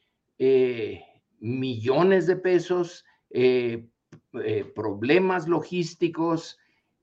millones 1.40 2.26
de 2.26 2.36
pesos, 2.36 3.04
problemas 4.74 5.48
logísticos, 5.48 6.58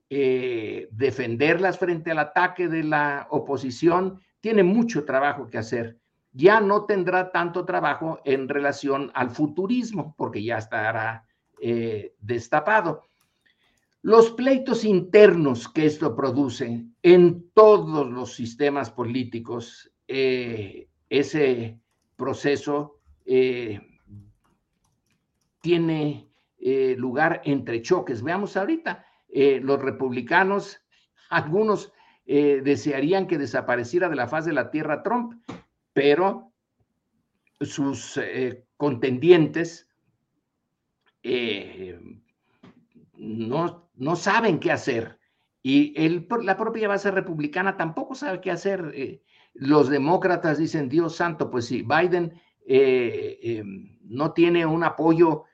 defenderlas 0.08 1.78
frente 1.78 2.10
al 2.10 2.20
ataque 2.20 2.68
de 2.68 2.84
la 2.84 3.26
oposición. 3.30 4.20
Tiene 4.40 4.62
mucho 4.62 5.04
trabajo 5.04 5.48
que 5.50 5.58
hacer 5.58 6.00
ya 6.32 6.60
no 6.60 6.84
tendrá 6.84 7.32
tanto 7.32 7.64
trabajo 7.64 8.20
en 8.24 8.48
relación 8.48 9.10
al 9.14 9.30
futurismo, 9.30 10.14
porque 10.16 10.42
ya 10.42 10.58
estará 10.58 11.26
eh, 11.60 12.14
destapado. 12.20 13.04
Los 14.02 14.30
pleitos 14.30 14.84
internos 14.84 15.68
que 15.68 15.86
esto 15.86 16.14
produce 16.14 16.86
en 17.02 17.50
todos 17.52 18.08
los 18.08 18.34
sistemas 18.34 18.90
políticos, 18.90 19.92
eh, 20.12 20.88
ese 21.08 21.78
proceso 22.16 22.98
eh, 23.24 23.80
tiene 25.60 26.26
lugar 26.96 27.40
entre 27.44 27.80
choques. 27.80 28.22
Veamos 28.22 28.56
ahorita, 28.56 29.06
los 29.32 29.80
republicanos, 29.80 30.78
algunos 31.30 31.92
desearían 32.26 33.26
que 33.26 33.38
desapareciera 33.38 34.08
de 34.08 34.16
la 34.16 34.28
faz 34.28 34.44
de 34.44 34.52
la 34.52 34.70
tierra 34.70 35.02
Trump, 35.02 35.42
pero 35.94 36.50
sus 37.60 38.16
eh, 38.16 38.64
contendientes 38.76 39.88
eh, 41.22 42.00
no, 43.14 43.90
no, 43.96 44.16
saben 44.16 44.58
qué 44.58 44.72
hacer. 44.72 45.18
Y 45.62 45.94
la 46.42 46.56
propia 46.56 46.88
base 46.88 47.10
republicana 47.10 47.76
tampoco 47.76 48.14
sabe 48.14 48.40
qué 48.40 48.50
hacer. 48.50 48.92
Eh, 48.94 49.22
los 49.54 49.88
demócratas 49.88 50.58
dicen, 50.58 50.88
Dios 50.88 51.16
santo, 51.16 51.50
pues 51.50 51.66
si 51.66 51.82
Biden 51.82 52.40
no 54.02 54.32
tiene 54.32 54.64
un 54.66 54.84
apoyo 54.84 55.44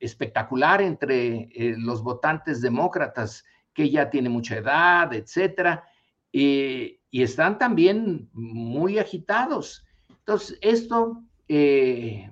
espectacular 0.00 0.82
entre 0.82 1.48
los 1.78 2.02
votantes 2.02 2.60
demócratas, 2.60 3.44
que 3.72 3.90
ya 3.90 4.10
tiene 4.10 4.28
mucha 4.28 4.56
edad, 4.56 5.12
etcétera, 5.12 5.84
y 6.32 6.98
están 7.10 7.58
también 7.58 8.28
muy 8.32 8.98
agitados. 8.98 9.86
Entonces, 10.10 10.58
esto 10.60 11.22
eh, 11.48 12.28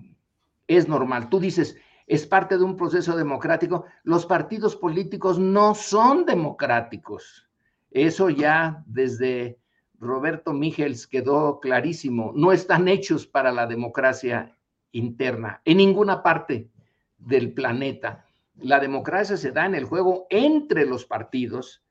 es 0.66 0.88
normal. 0.88 1.28
Tú 1.28 1.38
dices, 1.38 1.76
es 2.06 2.26
parte 2.26 2.58
de 2.58 2.64
un 2.64 2.76
proceso 2.76 3.16
democrático. 3.16 3.84
Los 4.02 4.26
partidos 4.26 4.74
políticos 4.74 5.38
no 5.38 5.74
son 5.74 6.26
democráticos. 6.26 7.48
Eso 7.90 8.30
ya 8.30 8.82
desde 8.86 9.58
Roberto 10.04 10.52
Mígels 10.52 11.06
quedó 11.06 11.58
clarísimo. 11.60 12.32
No 12.34 12.52
están 12.52 12.88
hechos 12.88 13.26
para 13.26 13.50
la 13.52 13.66
democracia 13.66 14.56
interna 14.92 15.60
en 15.64 15.78
ninguna 15.78 16.22
parte 16.22 16.70
del 17.18 17.52
planeta. 17.52 18.24
La 18.56 18.78
democracia 18.78 19.36
se 19.36 19.50
da 19.50 19.66
en 19.66 19.74
el 19.74 19.84
juego 19.84 20.26
entre 20.30 20.86
los 20.86 21.04
partidos 21.04 21.82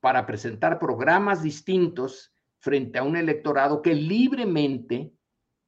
para 0.00 0.26
presentar 0.26 0.78
programas 0.78 1.42
distintos 1.42 2.32
frente 2.58 2.98
a 2.98 3.02
un 3.02 3.16
electorado 3.16 3.80
que 3.80 3.94
libremente 3.94 5.12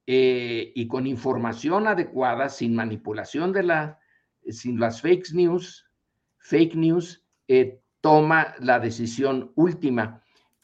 eh, 0.06 0.72
y 0.74 0.88
con 0.88 1.06
información 1.06 1.86
adecuada, 1.86 2.48
sin 2.48 2.74
manipulación 2.74 3.52
de 3.52 3.62
la, 3.62 3.98
sin 4.48 4.80
las 4.80 5.00
fake 5.00 5.32
news, 5.32 5.88
fake 6.38 6.74
news, 6.74 7.24
eh, 7.48 7.80
toma 8.00 8.54
la 8.58 8.80
decisión 8.80 9.52
última. 9.54 10.21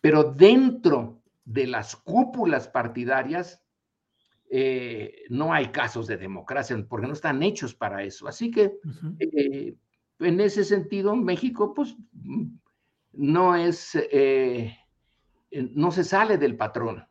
Pero 0.08 0.24
dentro 0.24 1.20
de 1.44 1.66
las 1.66 1.94
cúpulas 1.94 2.66
partidarias 2.66 3.62
eh, 4.48 5.24
no 5.28 5.52
hay 5.52 5.66
casos 5.66 6.06
de 6.06 6.16
democracia 6.16 6.82
porque 6.88 7.06
no 7.06 7.12
están 7.12 7.42
hechos 7.42 7.74
para 7.74 8.02
eso. 8.02 8.26
Así 8.26 8.50
que 8.50 8.72
en 9.18 10.40
ese 10.40 10.64
sentido, 10.64 11.14
México, 11.14 11.74
pues 11.74 11.94
no 13.12 13.54
es, 13.54 13.98
eh, 14.10 14.78
no 15.50 15.90
se 15.90 16.04
sale 16.04 16.38
del 16.38 16.56
patrón. 16.56 17.06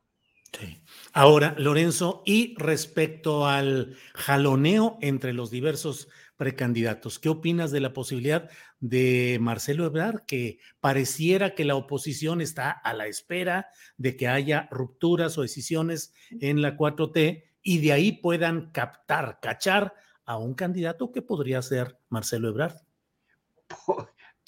Ahora, 1.13 1.53
Lorenzo, 1.59 2.23
y 2.25 2.55
respecto 2.57 3.45
al 3.45 3.95
jaloneo 4.15 4.97
entre 5.01 5.33
los 5.33 5.51
diversos 5.51 6.09
precandidatos, 6.37 7.19
¿qué 7.19 7.29
opinas 7.29 7.71
de 7.71 7.81
la 7.81 7.93
posibilidad 7.93 8.49
de 8.79 9.37
Marcelo 9.41 9.85
Ebrard, 9.85 10.21
que 10.25 10.59
pareciera 10.79 11.55
que 11.55 11.65
la 11.65 11.75
oposición 11.75 12.41
está 12.41 12.71
a 12.71 12.93
la 12.93 13.07
espera 13.07 13.69
de 13.97 14.15
que 14.15 14.27
haya 14.27 14.69
rupturas 14.71 15.37
o 15.37 15.41
decisiones 15.41 16.13
en 16.39 16.61
la 16.61 16.77
4T 16.77 17.43
y 17.63 17.79
de 17.79 17.91
ahí 17.91 18.11
puedan 18.13 18.71
captar, 18.71 19.39
cachar 19.41 19.95
a 20.25 20.37
un 20.37 20.53
candidato 20.53 21.11
que 21.11 21.21
podría 21.21 21.61
ser 21.61 21.99
Marcelo 22.09 22.49
Ebrard? 22.49 22.75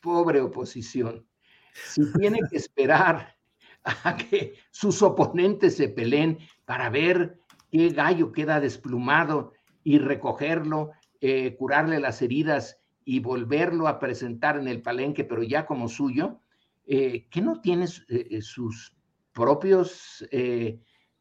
Pobre 0.01 0.41
oposición. 0.41 1.25
Si 1.73 2.01
tiene 2.13 2.39
que 2.49 2.57
esperar 2.57 3.35
a 3.83 4.15
que 4.15 4.55
sus 4.71 5.01
oponentes 5.01 5.77
se 5.77 5.89
peleen 5.89 6.37
para 6.65 6.89
ver 6.89 7.41
qué 7.71 7.89
gallo 7.89 8.31
queda 8.31 8.59
desplumado 8.59 9.53
y 9.83 9.97
recogerlo, 9.97 10.91
eh, 11.21 11.55
curarle 11.55 11.99
las 11.99 12.21
heridas 12.21 12.79
y 13.05 13.19
volverlo 13.19 13.87
a 13.87 13.99
presentar 13.99 14.57
en 14.57 14.67
el 14.67 14.81
palenque, 14.81 15.23
pero 15.23 15.43
ya 15.43 15.65
como 15.65 15.87
suyo, 15.87 16.41
eh, 16.85 17.27
que 17.29 17.41
no 17.41 17.61
tiene 17.61 17.85
eh, 18.09 18.41
sus 18.41 18.95
propios 19.33 20.25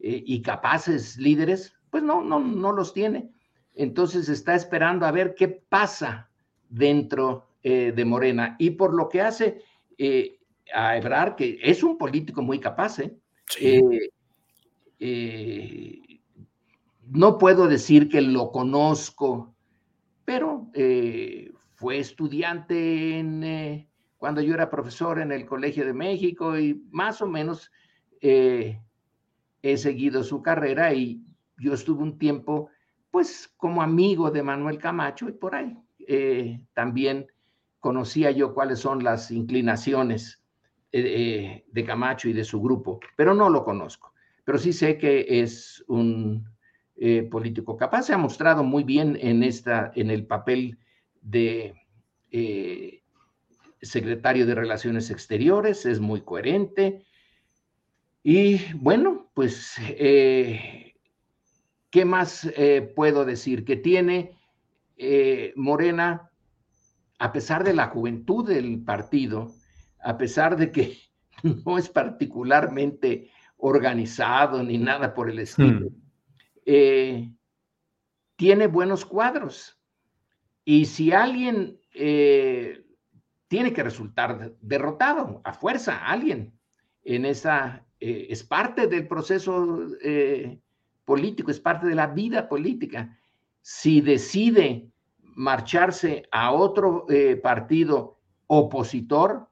y 0.01 0.43
capaces 0.43 1.17
líderes, 1.19 1.75
pues 1.91 2.03
no, 2.03 2.23
no, 2.23 2.41
no 2.41 2.73
los 2.73 2.93
tiene. 2.93 3.31
Entonces 3.75 4.29
está 4.29 4.55
esperando 4.55 5.07
a 5.07 5.13
ver 5.13 5.35
qué 5.35 5.49
pasa 5.49 6.29
dentro 6.69 7.49
de 7.63 8.05
Morena. 8.05 8.57
Y 8.59 8.71
por 8.71 8.93
lo 8.93 9.09
que 9.09 9.21
hace, 9.21 9.63
a 10.75 10.97
Ebrard, 10.97 11.37
que 11.37 11.59
es 11.63 11.83
un 11.83 11.97
político 11.97 12.43
muy 12.43 12.59
capaz, 12.59 12.99
¿eh? 12.99 13.17
Eh, 13.61 14.11
eh, 14.99 16.21
no 17.07 17.39
puedo 17.39 17.69
decir 17.69 18.09
que 18.09 18.21
lo 18.21 18.51
conozco, 18.51 19.55
pero 20.29 20.71
fue 21.77 21.99
estudiante 21.99 23.19
en, 23.19 23.89
cuando 24.19 24.43
yo 24.43 24.53
era 24.53 24.69
profesor 24.69 25.21
en 25.21 25.33
el 25.33 25.47
Colegio 25.47 25.87
de 25.87 25.95
México 25.95 26.59
y 26.59 26.85
más 26.91 27.23
o 27.23 27.27
menos 27.27 27.73
he 28.21 28.77
seguido 29.63 30.23
su 30.23 30.43
carrera 30.43 30.93
y 30.93 31.25
yo 31.57 31.73
estuve 31.73 32.03
un 32.03 32.19
tiempo 32.19 32.69
pues 33.11 33.51
como 33.57 33.81
amigo 33.81 34.31
de 34.31 34.43
Manuel 34.43 34.77
Camacho 34.77 35.31
y 35.31 35.33
por 35.33 35.55
ahí 35.55 35.79
también 36.75 37.27
conocía 37.81 38.31
yo 38.31 38.53
cuáles 38.53 38.81
son 38.81 39.03
las 39.03 39.31
inclinaciones 39.31 40.43
eh, 40.93 41.01
eh, 41.01 41.65
de 41.73 41.85
Camacho 41.85 42.29
y 42.29 42.35
de 42.35 42.45
su 42.45 42.61
grupo, 42.61 43.01
pero 43.17 43.33
no 43.33 43.49
lo 43.49 43.65
conozco. 43.65 44.13
Pero 44.45 44.59
sí 44.59 44.75
sé 44.75 44.99
que 44.99 45.27
es 45.41 45.83
un 45.89 46.49
eh, 47.01 47.23
político 47.31 47.77
capaz. 47.77 48.05
Se 48.05 48.13
ha 48.13 48.19
mostrado 48.19 48.65
muy 48.65 48.85
bien 48.85 49.17
en, 49.21 49.43
esta, 49.43 49.93
en 49.95 50.11
el 50.11 50.27
papel 50.27 50.79
de 51.23 51.75
secretario 53.81 54.45
de 54.45 54.55
Relaciones 54.55 55.11
Exteriores, 55.11 55.87
es 55.87 56.01
muy 56.01 56.21
coherente. 56.21 57.07
Y 58.23 58.61
bueno, 58.75 59.31
pues, 59.35 59.77
¿qué 59.89 60.95
más 62.05 62.51
puedo 62.95 63.25
decir? 63.25 63.65
Que 63.65 63.77
tiene 63.77 64.33
Morena, 65.57 66.31
a 67.19 67.33
pesar 67.33 67.65
de 67.65 67.73
la 67.73 67.87
juventud 67.87 68.47
del 68.47 68.85
partido, 68.85 69.55
a 70.03 70.17
pesar 70.17 70.57
de 70.57 70.71
que 70.71 70.99
no 71.65 71.79
es 71.79 71.89
particularmente 71.89 73.31
organizado 73.59 74.63
ni 74.63 74.79
nada 74.79 75.15
por 75.15 75.31
el 75.31 75.41
estilo, 75.41 75.91
hmm. 75.91 76.08
Eh, 76.71 77.33
tiene 78.37 78.67
buenos 78.67 79.07
cuadros. 79.07 79.81
Y 80.67 80.85
si 80.85 81.13
alguien 81.13 81.81
eh, 81.95 82.85
tiene 83.49 83.73
que 83.73 83.83
resultar 83.83 84.53
derrotado 84.61 85.41
a 85.45 85.55
fuerza, 85.55 85.97
alguien 86.05 86.53
en 87.05 87.25
esa, 87.25 87.87
eh, 88.01 88.27
es 88.29 88.45
parte 88.45 88.87
del 88.87 89.09
proceso 89.09 89.79
político, 91.07 91.51
es 91.51 91.59
parte 91.59 91.87
de 91.87 91.95
la 91.95 92.09
vida 92.09 92.51
política. 92.51 93.19
Si 93.63 94.03
decide 94.03 94.91
marcharse 95.23 96.29
a 96.31 96.53
otro 96.53 97.07
partido 97.43 98.21
opositor, 98.47 99.49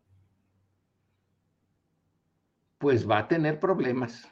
pues 2.76 3.08
va 3.08 3.20
a 3.20 3.28
tener 3.28 3.58
problemas. 3.58 4.30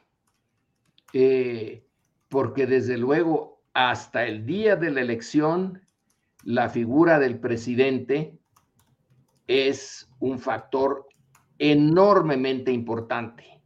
Porque 2.35 2.67
desde 2.67 2.97
luego 2.97 3.61
hasta 3.73 4.25
el 4.25 4.45
día 4.45 4.75
de 4.75 4.91
la 4.91 4.99
elección, 4.99 5.81
la 6.43 6.67
figura 6.67 7.17
del 7.17 7.39
presidente 7.39 8.37
es 9.47 10.09
un 10.19 10.37
factor 10.37 11.07
enormemente 11.59 12.73
importante. 12.73 13.61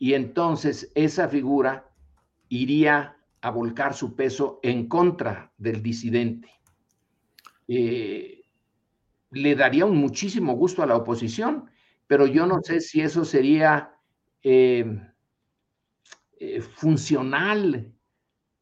Y 0.00 0.14
entonces 0.14 0.90
esa 0.96 1.28
figura 1.28 1.92
iría 2.48 3.18
a 3.40 3.50
volcar 3.50 3.94
su 3.94 4.16
peso 4.16 4.58
en 4.64 4.88
contra 4.88 5.52
del 5.56 5.80
disidente. 5.80 6.50
Eh, 7.68 8.46
le 9.30 9.54
daría 9.54 9.86
un 9.86 9.96
muchísimo 9.96 10.54
gusto 10.54 10.82
a 10.82 10.86
la 10.86 10.96
oposición, 10.96 11.70
pero 12.08 12.26
yo 12.26 12.48
no 12.48 12.62
sé 12.64 12.80
si 12.80 13.00
eso 13.00 13.24
sería 13.24 13.94
eh, 14.42 15.00
eh, 16.44 16.60
funcional 16.60 17.91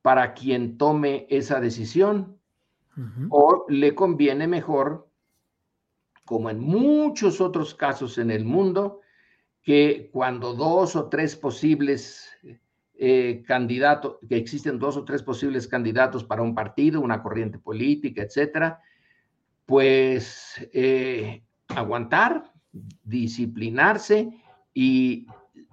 para 0.03 0.34
quien 0.34 0.78
tome 0.78 1.26
esa 1.30 1.61
decisión. 1.61 2.36
O 3.30 3.64
le 3.68 3.94
conviene 3.94 4.46
mejor, 4.46 5.09
como 6.26 6.51
en 6.51 6.61
muchos 6.61 7.40
otros 7.40 7.74
casos 7.74 8.18
en 8.18 8.30
el 8.30 8.44
mundo, 8.44 9.01
que 9.62 10.11
cuando 10.12 10.53
dos 10.53 10.96
o 10.96 11.09
tres 11.09 11.34
posibles 11.34 12.28
eh, 12.94 13.42
candidatos, 13.46 14.18
que 14.28 14.36
existen 14.36 14.78
dos 14.78 14.98
o 14.98 15.05
tres 15.07 15.22
posibles 15.22 15.66
candidatos 15.66 16.24
para 16.24 16.42
un 16.42 16.55
partido, 16.55 17.01
una 17.01 17.22
corriente 17.22 17.59
política, 17.59 18.22
etcétera, 18.22 18.80
pues 19.64 20.68
eh, 20.74 21.42
aguantar, 21.68 22.53
disciplinarse 23.05 24.28
y 24.74 25.26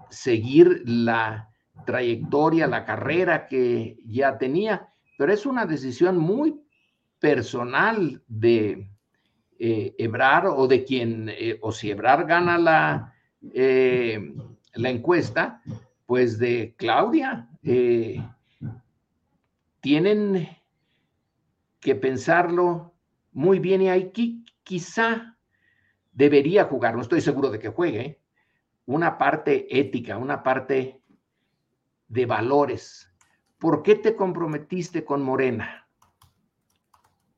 seguir 0.09 0.83
la 0.85 1.49
trayectoria, 1.85 2.67
la 2.67 2.85
carrera 2.85 3.47
que 3.47 3.97
ya 4.05 4.37
tenía, 4.37 4.89
pero 5.17 5.33
es 5.33 5.45
una 5.45 5.65
decisión 5.65 6.17
muy 6.17 6.61
personal 7.19 8.21
de 8.27 8.89
eh, 9.59 9.95
Ebrar 9.97 10.47
o 10.47 10.67
de 10.67 10.83
quien, 10.83 11.29
eh, 11.29 11.57
o 11.61 11.71
si 11.71 11.91
Ebrar 11.91 12.25
gana 12.25 12.57
la, 12.57 13.13
la 13.41 14.89
encuesta, 14.89 15.61
pues 16.05 16.37
de 16.37 16.75
Claudia. 16.77 17.49
tienen 19.81 20.47
que 21.79 21.95
pensarlo 21.95 22.93
muy 23.31 23.59
bien 23.59 23.81
y 23.81 23.89
aquí 23.89 24.43
quizá 24.63 25.37
debería 26.11 26.65
jugar, 26.65 26.95
no 26.95 27.01
estoy 27.01 27.21
seguro 27.21 27.51
de 27.51 27.59
que 27.59 27.69
juegue, 27.69 28.19
una 28.85 29.17
parte 29.17 29.67
ética, 29.79 30.17
una 30.17 30.41
parte 30.41 31.01
de 32.07 32.25
valores. 32.25 33.11
¿Por 33.57 33.83
qué 33.83 33.95
te 33.95 34.15
comprometiste 34.15 35.03
con 35.03 35.21
Morena? 35.21 35.87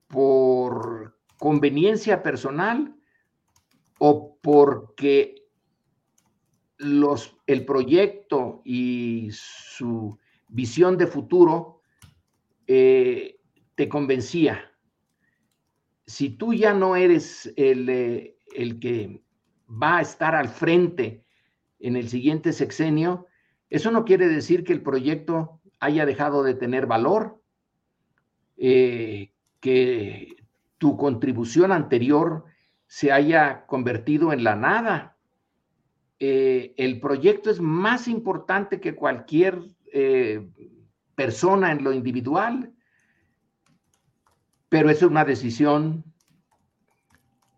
¿Por 0.07 1.19
conveniencia 1.37 2.21
personal 2.23 2.95
o 3.99 4.37
porque 4.41 5.47
los, 6.77 7.37
el 7.47 7.65
proyecto 7.65 8.61
y 8.65 9.29
su 9.31 10.17
visión 10.47 10.97
de 10.97 11.07
futuro 11.07 11.81
eh, 12.67 13.39
te 13.75 13.87
convencía? 13.87 14.69
si 16.09 16.31
tú 16.31 16.55
ya 16.55 16.73
no 16.73 16.95
eres 16.95 17.53
eh, 17.55 18.35
el, 18.55 18.79
que 18.79 19.21
va 19.69 19.97
a 19.97 20.01
estar 20.01 20.33
al 20.33 20.49
frente 20.49 21.23
en 21.79 21.95
el 21.95 22.09
siguiente 22.09 22.51
sexenio, 22.51 23.27
eso 23.69 23.91
no 23.91 24.05
quiere 24.05 24.27
decir 24.27 24.63
que 24.63 24.73
el 24.73 24.81
proyecto 24.81 25.61
haya 25.79 26.05
dejado 26.05 26.43
de 26.43 26.53
tener 26.53 26.85
valor, 26.85 27.41
eh, 28.57 29.31
que 29.59 30.35
tu 30.77 30.97
contribución 30.97 31.71
anterior 31.71 32.45
se 32.87 33.11
haya 33.11 33.65
convertido 33.65 34.33
en 34.33 34.43
la 34.43 34.55
nada. 34.55 35.17
Eh, 36.19 36.73
el 36.77 36.99
proyecto 36.99 37.49
es 37.49 37.61
más 37.61 38.07
importante 38.07 38.79
que 38.79 38.95
cualquier 38.95 39.61
persona 41.15 41.71
en 41.71 41.83
lo 41.83 41.91
individual 41.91 42.73
pero 44.69 44.91
es 44.91 45.01
una 45.01 45.25
decisión 45.25 46.03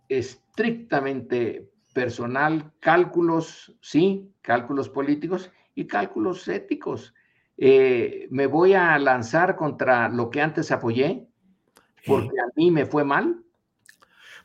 estrictamente 0.07 1.69
personal, 1.93 2.71
cálculos, 2.79 3.77
sí, 3.81 4.33
cálculos 4.41 4.89
políticos 4.89 5.51
y 5.81 5.87
cálculos 5.87 6.47
éticos. 6.47 7.13
Eh, 7.57 8.27
me 8.31 8.47
voy 8.47 8.73
a 8.73 8.97
lanzar 8.97 9.55
contra 9.55 10.09
lo 10.09 10.29
que 10.29 10.41
antes 10.41 10.71
apoyé, 10.71 11.27
porque 12.05 12.39
a 12.39 12.51
mí 12.55 12.71
me 12.71 12.85
fue 12.85 13.03
mal. 13.03 13.43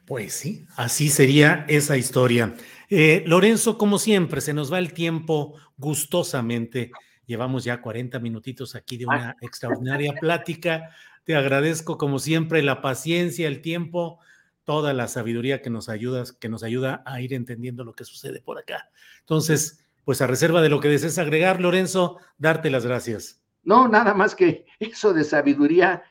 Pues 0.07 0.35
sí, 0.35 0.67
así 0.77 1.09
sería 1.09 1.65
esa 1.69 1.97
historia. 1.97 2.55
Eh, 2.89 3.25
Lorenzo, 3.27 3.77
como 3.77 3.99
siempre, 3.99 4.41
se 4.41 4.55
nos 4.55 4.73
va 4.73 4.79
el 4.79 4.93
tiempo 4.93 5.55
gustosamente. 5.77 6.93
Llevamos 7.27 7.65
ya 7.65 7.81
40 7.81 8.21
minutitos 8.21 8.77
aquí 8.77 8.97
de 8.97 9.07
una 9.07 9.37
extraordinaria 9.41 10.15
plática. 10.21 10.91
Te 11.25 11.35
agradezco 11.35 11.99
como 11.99 12.21
siempre 12.21 12.63
la 12.63 12.81
paciencia, 12.81 13.49
el 13.49 13.63
tiempo, 13.63 14.21
toda 14.63 14.93
la 14.93 15.09
sabiduría 15.09 15.61
que 15.61 15.71
nos 15.71 15.89
ayudas, 15.89 16.33
que 16.33 16.49
nos 16.49 16.63
ayuda 16.63 17.03
a 17.05 17.21
ir 17.21 17.35
entendiendo 17.35 17.83
lo 17.83 17.95
que 17.95 18.05
sucede 18.05 18.41
por 18.41 18.59
acá. 18.59 18.91
Entonces, 19.21 19.86
pues 20.07 20.23
a 20.23 20.29
reserva 20.29 20.63
de 20.63 20.69
lo 20.69 20.79
que 20.79 20.89
desees 20.89 21.19
agregar, 21.19 21.61
Lorenzo, 21.61 22.19
darte 22.39 22.71
las 22.71 22.87
gracias. 22.87 23.43
No, 23.65 23.89
nada 23.89 24.15
más 24.15 24.37
que 24.37 24.65
eso 24.79 25.13
de 25.13 25.25
sabiduría 25.25 26.05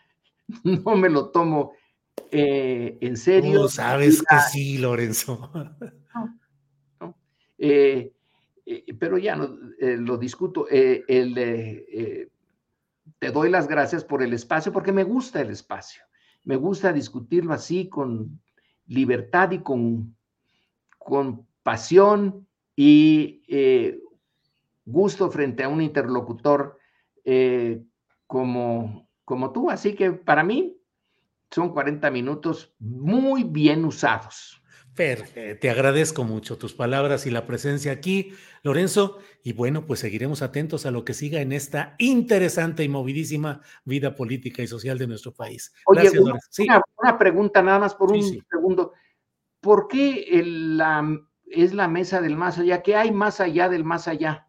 no 0.64 0.98
me 0.98 1.10
lo 1.10 1.30
tomo 1.30 1.72
eh, 2.30 2.98
en 3.00 3.16
serio. 3.16 3.62
Tú 3.62 3.70
sabes 3.70 4.22
que 4.22 4.36
sí, 4.52 4.78
Lorenzo. 4.78 5.50
Eh, 7.58 8.12
eh, 8.66 8.84
pero 9.00 9.18
ya 9.18 9.38
no, 9.38 9.58
lo 9.80 10.18
discuto. 10.18 10.68
el 10.70 11.34
te 13.18 13.32
doy 13.32 13.50
las 13.50 13.70
gracias 13.70 14.04
por 14.04 14.22
el 14.22 14.34
espacio, 14.34 14.74
porque 14.74 14.92
me 14.92 15.06
gusta 15.06 15.40
el 15.40 15.52
espacio. 15.52 16.04
Me 16.44 16.58
gusta 16.58 16.92
discutirlo 16.92 17.54
así, 17.54 17.88
con 17.88 18.42
libertad 18.88 19.52
y 19.52 19.60
con, 19.60 20.18
con 20.98 21.48
pasión 21.64 22.46
y 22.76 23.44
eh, 23.48 24.00
gusto 24.86 25.30
frente 25.32 25.64
a 25.64 25.70
un 25.70 25.82
interlocutor 25.82 26.78
eh, 27.24 27.84
como, 28.28 29.10
como 29.24 29.52
tú. 29.52 29.70
Así 29.70 29.96
que 29.96 30.12
para 30.12 30.44
mí 30.44 30.78
son 31.52 31.74
40 31.74 32.12
minutos 32.12 32.74
muy 32.80 33.44
bien 33.44 33.86
usados. 33.86 34.62
Perfecto, 34.96 35.60
te 35.60 35.70
agradezco 35.70 36.24
mucho 36.24 36.58
tus 36.58 36.74
palabras 36.74 37.26
y 37.26 37.32
la 37.32 37.46
presencia 37.46 37.92
aquí, 37.92 38.34
Lorenzo. 38.64 39.20
Y 39.44 39.52
bueno, 39.52 39.86
pues 39.86 40.00
seguiremos 40.00 40.42
atentos 40.42 40.86
a 40.86 40.92
lo 40.92 41.04
que 41.04 41.14
siga 41.14 41.42
en 41.42 41.52
esta 41.52 41.96
interesante 41.98 42.82
y 42.84 42.88
movidísima 42.88 43.62
vida 43.84 44.16
política 44.16 44.64
y 44.64 44.68
social 44.68 44.98
de 44.98 45.08
nuestro 45.08 45.34
país. 45.34 45.74
Oye, 45.86 46.10
una, 46.98 47.18
pregunta 47.18 47.62
nada 47.62 47.80
más 47.80 47.94
por 47.94 48.14
un 48.14 48.24
segundo. 48.50 48.94
¿Por 49.60 49.90
qué 49.90 50.42
la, 50.46 51.04
es 51.64 51.74
la 51.74 51.88
mesa 51.88 52.22
del 52.22 52.36
más 52.36 52.58
allá? 52.58 52.82
¿Qué 52.82 52.96
hay 52.96 53.12
más 53.12 53.40
allá 53.40 53.70
del 53.70 53.84
más 53.84 54.08
allá? 54.08 54.48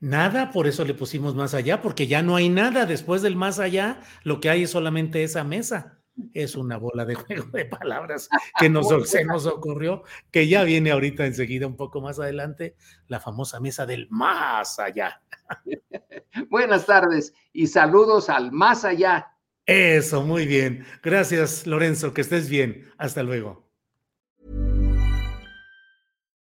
Nada, 0.00 0.50
por 0.50 0.66
eso 0.66 0.84
le 0.84 0.94
pusimos 0.94 1.34
más 1.34 1.54
allá, 1.54 1.80
porque 1.80 2.08
ya 2.08 2.22
no 2.22 2.34
hay 2.34 2.48
nada 2.48 2.86
después 2.86 3.22
del 3.22 3.36
más 3.36 3.60
allá, 3.60 4.00
lo 4.24 4.40
que 4.40 4.50
hay 4.50 4.64
es 4.64 4.70
solamente 4.70 5.22
esa 5.22 5.44
mesa 5.44 6.02
es 6.34 6.56
una 6.56 6.76
bola 6.76 7.04
de 7.04 7.14
juego 7.14 7.44
de 7.52 7.64
palabras 7.64 8.28
que 8.58 8.68
nos, 8.68 8.88
se 9.08 9.24
nos 9.24 9.46
ocurrió, 9.46 10.02
que 10.30 10.48
ya 10.48 10.64
viene 10.64 10.90
ahorita 10.90 11.26
enseguida, 11.26 11.66
un 11.66 11.76
poco 11.76 12.00
más 12.00 12.18
adelante, 12.18 12.76
la 13.08 13.20
famosa 13.20 13.60
mesa 13.60 13.86
del 13.86 14.08
más 14.10 14.78
allá. 14.78 15.22
Buenas 16.50 16.86
tardes 16.86 17.34
y 17.52 17.66
saludos 17.66 18.28
al 18.28 18.52
más 18.52 18.84
allá. 18.84 19.28
Eso, 19.66 20.22
muy 20.22 20.46
bien. 20.46 20.84
Gracias, 21.02 21.66
Lorenzo, 21.66 22.12
que 22.12 22.22
estés 22.22 22.48
bien. 22.48 22.90
Hasta 22.98 23.22
luego. 23.22 23.71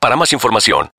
para 0.00 0.16
más 0.16 0.32
información. 0.32 0.90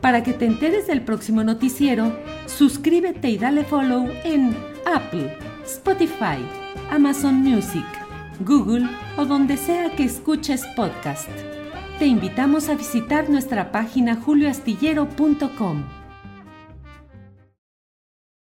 Para 0.00 0.22
que 0.22 0.32
te 0.32 0.46
enteres 0.46 0.86
del 0.86 1.02
próximo 1.02 1.42
noticiero, 1.42 2.16
suscríbete 2.46 3.28
y 3.28 3.38
dale 3.38 3.64
follow 3.64 4.08
en 4.24 4.56
Apple, 4.86 5.36
Spotify, 5.64 6.38
Amazon 6.90 7.36
Music, 7.36 7.84
Google 8.40 8.88
o 9.16 9.24
donde 9.24 9.56
sea 9.56 9.90
que 9.96 10.04
escuches 10.04 10.64
podcast. 10.76 11.28
Te 11.98 12.06
invitamos 12.06 12.68
a 12.68 12.74
visitar 12.74 13.30
nuestra 13.30 13.72
página 13.72 14.16
julioastillero.com. 14.16 15.95